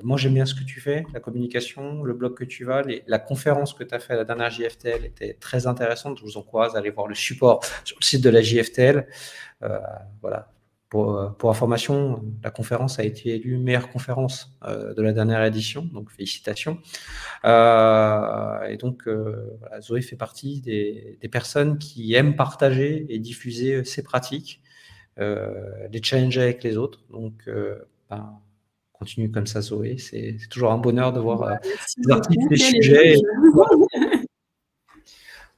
moi 0.04 0.18
j'aime 0.18 0.34
bien 0.34 0.46
ce 0.46 0.54
que 0.54 0.66
tu 0.66 0.82
fais, 0.82 1.06
la 1.14 1.22
communication, 1.22 2.04
le 2.04 2.14
blog 2.14 2.34
que 2.36 2.44
tu 2.44 2.66
vas, 2.66 2.82
la 3.08 3.20
conférence 3.20 3.74
que 3.74 3.86
tu 3.86 3.96
as 3.96 4.00
fait 4.00 4.14
à 4.14 4.18
la 4.18 4.26
dernière 4.26 4.50
JFTL 4.50 5.06
était 5.06 5.36
très 5.36 5.66
intéressante. 5.66 6.18
Je 6.18 6.24
vous 6.24 6.36
encourage 6.36 6.76
à 6.76 6.80
aller 6.80 6.90
voir 6.90 7.08
le 7.08 7.16
support 7.16 7.64
sur 7.86 7.96
le 7.98 8.04
site 8.04 8.22
de 8.22 8.30
la 8.30 8.42
JFTL. 8.42 9.08
voilà, 10.22 10.52
pour, 10.90 11.36
pour, 11.38 11.52
information, 11.52 12.24
la 12.44 12.50
conférence 12.50 12.98
a 13.00 13.04
été 13.04 13.36
élue 13.36 13.58
meilleure 13.58 13.90
conférence 13.92 14.58
euh, 14.64 14.94
de 14.96 15.02
la 15.04 15.14
dernière 15.14 15.44
édition, 15.44 15.84
donc 15.94 16.10
félicitations. 16.10 16.80
Euh, 17.46 18.64
et 18.64 18.78
donc, 18.78 19.08
euh, 19.08 19.56
voilà, 19.60 19.82
Zoé 19.82 20.02
fait 20.02 20.16
partie 20.16 20.62
des, 20.62 21.20
des, 21.22 21.30
personnes 21.30 21.78
qui 21.78 22.16
aiment 22.16 22.36
partager 22.36 23.06
et 23.10 23.20
diffuser 23.20 23.84
ses 23.84 24.02
pratiques, 24.02 24.62
euh, 25.20 25.88
les 25.92 26.02
challenger 26.02 26.42
avec 26.42 26.64
les 26.64 26.78
autres. 26.78 27.02
Donc, 27.12 27.34
euh, 27.48 27.76
ben, 28.10 28.40
continue 28.94 29.30
comme 29.30 29.48
ça, 29.48 29.62
Zoé. 29.62 29.98
C'est 29.98 30.38
toujours 30.50 30.72
un 30.72 30.78
bonheur 30.78 31.14
de 31.14 31.20
voir 31.20 31.60
des 31.98 32.12
articles, 32.12 32.48
des 32.50 32.58
sujets. 32.58 33.16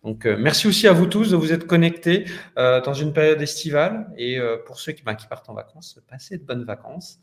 Donc, 0.03 0.25
euh, 0.25 0.35
merci 0.37 0.67
aussi 0.67 0.87
à 0.87 0.93
vous 0.93 1.05
tous 1.05 1.31
de 1.31 1.35
vous 1.35 1.53
être 1.53 1.67
connectés 1.67 2.25
euh, 2.57 2.81
dans 2.81 2.93
une 2.93 3.13
période 3.13 3.41
estivale. 3.41 4.11
Et 4.17 4.39
euh, 4.39 4.57
pour 4.65 4.79
ceux 4.79 4.93
qui, 4.93 5.03
ben, 5.03 5.15
qui, 5.15 5.27
partent 5.27 5.49
en 5.49 5.53
vacances, 5.53 5.99
passez 6.09 6.37
de 6.37 6.43
bonnes 6.43 6.63
vacances. 6.63 7.19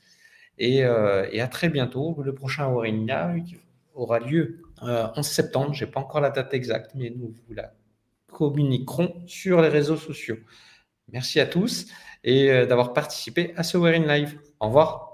Et, 0.58 0.82
à 0.84 1.48
très 1.48 1.68
bientôt. 1.68 2.20
Le 2.22 2.34
prochain 2.34 2.66
Warrinia 2.66 3.32
aura 3.94 4.18
lieu 4.18 4.62
en 4.80 5.22
septembre. 5.22 5.72
Je 5.72 5.84
n'ai 5.84 5.90
pas 5.90 6.00
encore 6.00 6.20
la 6.20 6.30
date 6.30 6.52
exacte, 6.52 6.92
mais 6.96 7.10
nous 7.10 7.32
vous 7.46 7.54
la 7.54 7.72
communiquerons 8.32 9.22
sur 9.26 9.62
les 9.62 9.68
réseaux 9.68 9.96
sociaux. 9.96 10.36
Merci 11.12 11.38
à 11.38 11.46
tous 11.46 11.86
et 12.24 12.66
d'avoir 12.66 12.92
participé 12.92 13.52
à 13.56 13.62
ce 13.62 13.78
Wearing 13.78 14.06
Live. 14.06 14.40
Au 14.58 14.66
revoir. 14.66 15.07